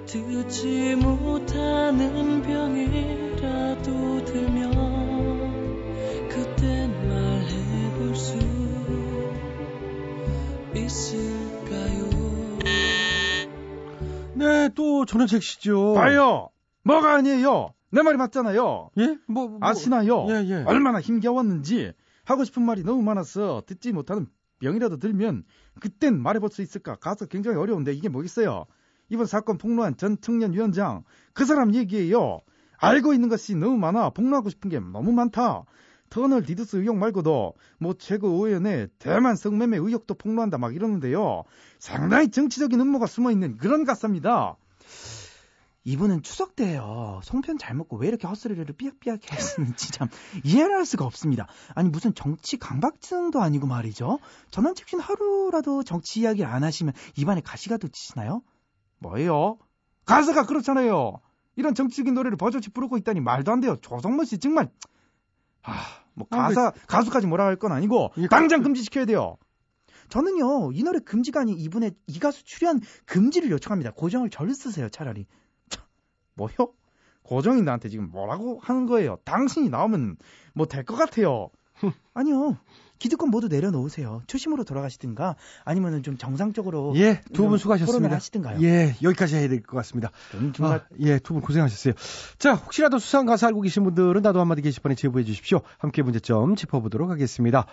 듣지 0.06 0.96
못하는 0.96 2.42
병이라도 2.42 4.26
들면 4.26 5.03
있을까요? 10.94 12.10
네, 14.36 14.70
또 14.76 15.06
전원책 15.06 15.42
씨죠. 15.42 15.94
봐요. 15.96 16.50
뭐가 16.84 17.16
아니에요. 17.16 17.74
내 17.92 18.02
말이 18.04 18.18
맞잖아요. 18.18 18.92
예? 19.00 19.18
뭐, 19.28 19.48
뭐 19.48 19.58
아시나요? 19.62 20.28
예, 20.30 20.46
예. 20.48 20.64
얼마나 20.66 21.02
힘겨웠는지 21.02 21.94
하고 22.26 22.44
싶은 22.44 22.64
말이 22.64 22.84
너무 22.84 23.02
많아서 23.02 23.64
듣지 23.66 23.92
못하는 23.92 24.28
병이라도 24.60 24.98
들면 24.98 25.44
그땐 25.80 26.22
말해볼 26.22 26.50
수 26.50 26.62
있을까? 26.62 26.96
가서 26.96 27.26
굉장히 27.26 27.58
어려운데 27.58 27.92
이게 27.94 28.10
뭐겠어요? 28.10 28.66
이번 29.10 29.26
사건 29.26 29.58
폭로한 29.58 29.98
전 29.98 30.18
청년위원장 30.22 31.04
그 31.34 31.46
사람 31.46 31.74
얘기예요. 31.74 32.42
알고 32.78 33.14
있는 33.14 33.30
것이 33.30 33.56
너무 33.56 33.78
많아 33.78 34.12
폭로하고 34.12 34.50
싶은 34.50 34.70
게 34.70 34.80
너무 34.80 35.12
많다. 35.12 35.66
터널 36.14 36.44
디드스 36.44 36.76
의혹 36.76 36.98
말고도 36.98 37.56
뭐 37.80 37.96
최고 37.98 38.28
의원의 38.28 38.90
대만 39.00 39.36
성매매 39.36 39.78
의혹도 39.78 40.14
폭로한다 40.14 40.60
막 40.60 40.76
이러는데요. 40.76 41.44
상당히 41.80 42.30
정치적인 42.30 42.80
음모가 42.80 43.08
숨어 43.08 43.32
있는 43.32 43.58
그런 43.58 43.84
가사입니다. 43.84 44.56
이분은 45.86 46.22
추석 46.22 46.56
때예요. 46.56 47.20
송편 47.24 47.58
잘 47.58 47.74
먹고 47.74 47.98
왜 47.98 48.10
이렇게 48.10 48.28
헛소리를 48.28 48.64
삐약삐약 48.64 49.22
했는지 49.58 49.92
참 49.92 50.08
이해를 50.44 50.76
할 50.76 50.86
수가 50.86 51.04
없습니다. 51.04 51.48
아니 51.74 51.90
무슨 51.90 52.14
정치 52.14 52.58
강박증도 52.58 53.42
아니고 53.42 53.66
말이죠. 53.66 54.20
전원 54.52 54.76
집신 54.76 55.00
하루라도 55.00 55.82
정치 55.82 56.20
이야기를 56.20 56.48
안 56.48 56.64
하시면 56.64 56.94
입안에 57.18 57.42
가시가 57.42 57.78
돋치시나요? 57.78 58.44
뭐예요? 59.00 59.58
가사가 60.06 60.46
그렇잖아요. 60.46 61.20
이런 61.56 61.74
정치적인 61.74 62.14
노래를 62.14 62.38
버젓이 62.38 62.70
부르고 62.70 62.98
있다니 62.98 63.20
말도 63.20 63.52
안 63.52 63.62
돼요. 63.62 63.78
조성모 63.82 64.26
씨 64.26 64.38
정말 64.38 64.70
아, 65.64 65.74
뭐 66.14 66.28
아, 66.30 66.50
가사 66.50 66.72
가수까지 66.88 67.28
뭐라 67.28 67.46
할 67.46 67.56
건 67.58 67.72
아니고 67.72 68.12
당장 68.30 68.62
금지시켜야 68.64 69.06
돼요. 69.06 69.38
저는요 70.10 70.72
이 70.74 70.84
노래 70.84 71.00
금지가 71.00 71.42
아닌 71.42 71.58
이분의 71.58 71.92
이 72.08 72.20
가수 72.20 72.44
출연 72.44 72.82
금지를 73.06 73.50
요청합니다. 73.52 73.92
고정을 73.92 74.30
절 74.30 74.54
쓰세요 74.54 74.90
차라리. 74.90 75.26
뭐요? 76.36 76.74
고정이 77.24 77.62
나한테 77.62 77.90
지금 77.90 78.10
뭐라고 78.12 78.60
하는 78.62 78.86
거예요? 78.86 79.18
당신이 79.24 79.70
나오면 79.70 80.18
뭐 80.54 80.66
될 80.68 80.84
것 80.86 80.96
같아요. 80.96 81.50
아니요. 82.14 82.58
기득권 83.04 83.30
모두 83.32 83.50
내려놓으세요. 83.50 84.22
초심으로 84.28 84.64
돌아가시든가 84.64 85.36
아니면은 85.66 86.04
좀 86.04 86.18
정상적으로 86.18 86.94
예, 86.96 87.20
두분좀 87.34 87.58
수고하셨습니다. 87.58 88.16
하시든가요. 88.16 88.62
예, 88.64 88.96
여기까지 89.04 89.36
해야 89.36 89.50
될 89.50 89.62
것 89.62 89.76
같습니다. 89.76 90.10
정말- 90.54 90.78
아, 90.80 90.86
예, 91.02 91.20
두 91.20 91.34
분 91.34 91.42
고생하셨어요. 91.42 91.96
자, 92.40 92.54
혹시라도 92.54 93.00
수상 93.00 93.26
가사 93.26 93.48
알고 93.48 93.60
계신 93.60 93.84
분들은 93.84 94.22
나도 94.22 94.40
한마디 94.40 94.62
게시판에 94.62 94.96
제보해 94.96 95.26
주십시오. 95.26 95.60
함께 95.80 96.02
문제점 96.02 96.56
짚어보도록 96.56 97.10
하겠습니다. 97.10 97.66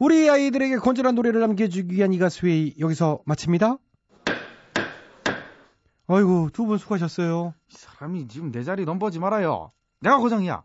우리 0.00 0.28
아이들에게 0.28 0.78
건전한 0.78 1.14
노래를 1.14 1.40
남겨주기 1.40 1.94
위한 1.94 2.12
이 2.12 2.18
가수회의 2.18 2.74
여기서 2.80 3.20
마칩니다. 3.24 3.76
아이고, 6.08 6.50
두 6.52 6.66
분 6.66 6.78
수고하셨어요. 6.78 7.54
이 7.68 7.74
사람이 7.76 8.26
지금 8.28 8.50
내 8.50 8.64
자리 8.64 8.84
넘보지 8.84 9.20
말아요. 9.20 9.70
내가 10.00 10.18
고정이야. 10.18 10.64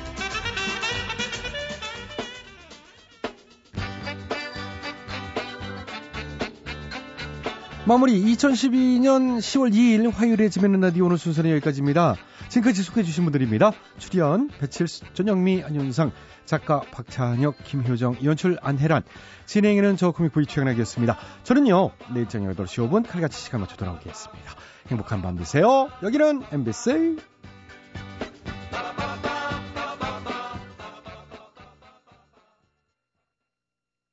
마무리 7.85 8.23
2012년 8.23 9.39
10월 9.39 9.73
2일 9.73 10.13
화요일에 10.13 10.49
지면는 10.49 10.81
라디오 10.81 11.07
오늘 11.07 11.17
순서는 11.17 11.49
여기까지입니다. 11.49 12.15
지금까지 12.47 12.83
소개해주신 12.83 13.23
분들입니다. 13.23 13.71
출연 13.97 14.49
배칠수, 14.59 15.05
전영미, 15.13 15.63
안윤상, 15.63 16.11
작가 16.45 16.81
박찬혁, 16.81 17.55
김효정, 17.63 18.17
연출 18.23 18.59
안혜란, 18.61 19.01
진행에는 19.47 19.97
저 19.97 20.11
코믹보이 20.11 20.45
최양락이었습니다. 20.45 21.17
저는요 21.43 21.89
내일 22.13 22.29
저녁 22.29 22.55
8시 22.55 22.87
5분 22.87 23.07
칼같이 23.07 23.41
시간 23.41 23.61
맞춰 23.61 23.75
돌아오겠습니다. 23.77 24.51
행복한 24.89 25.23
밤 25.23 25.35
되세요. 25.35 25.89
여기는 26.03 26.43
MBC 26.51 27.17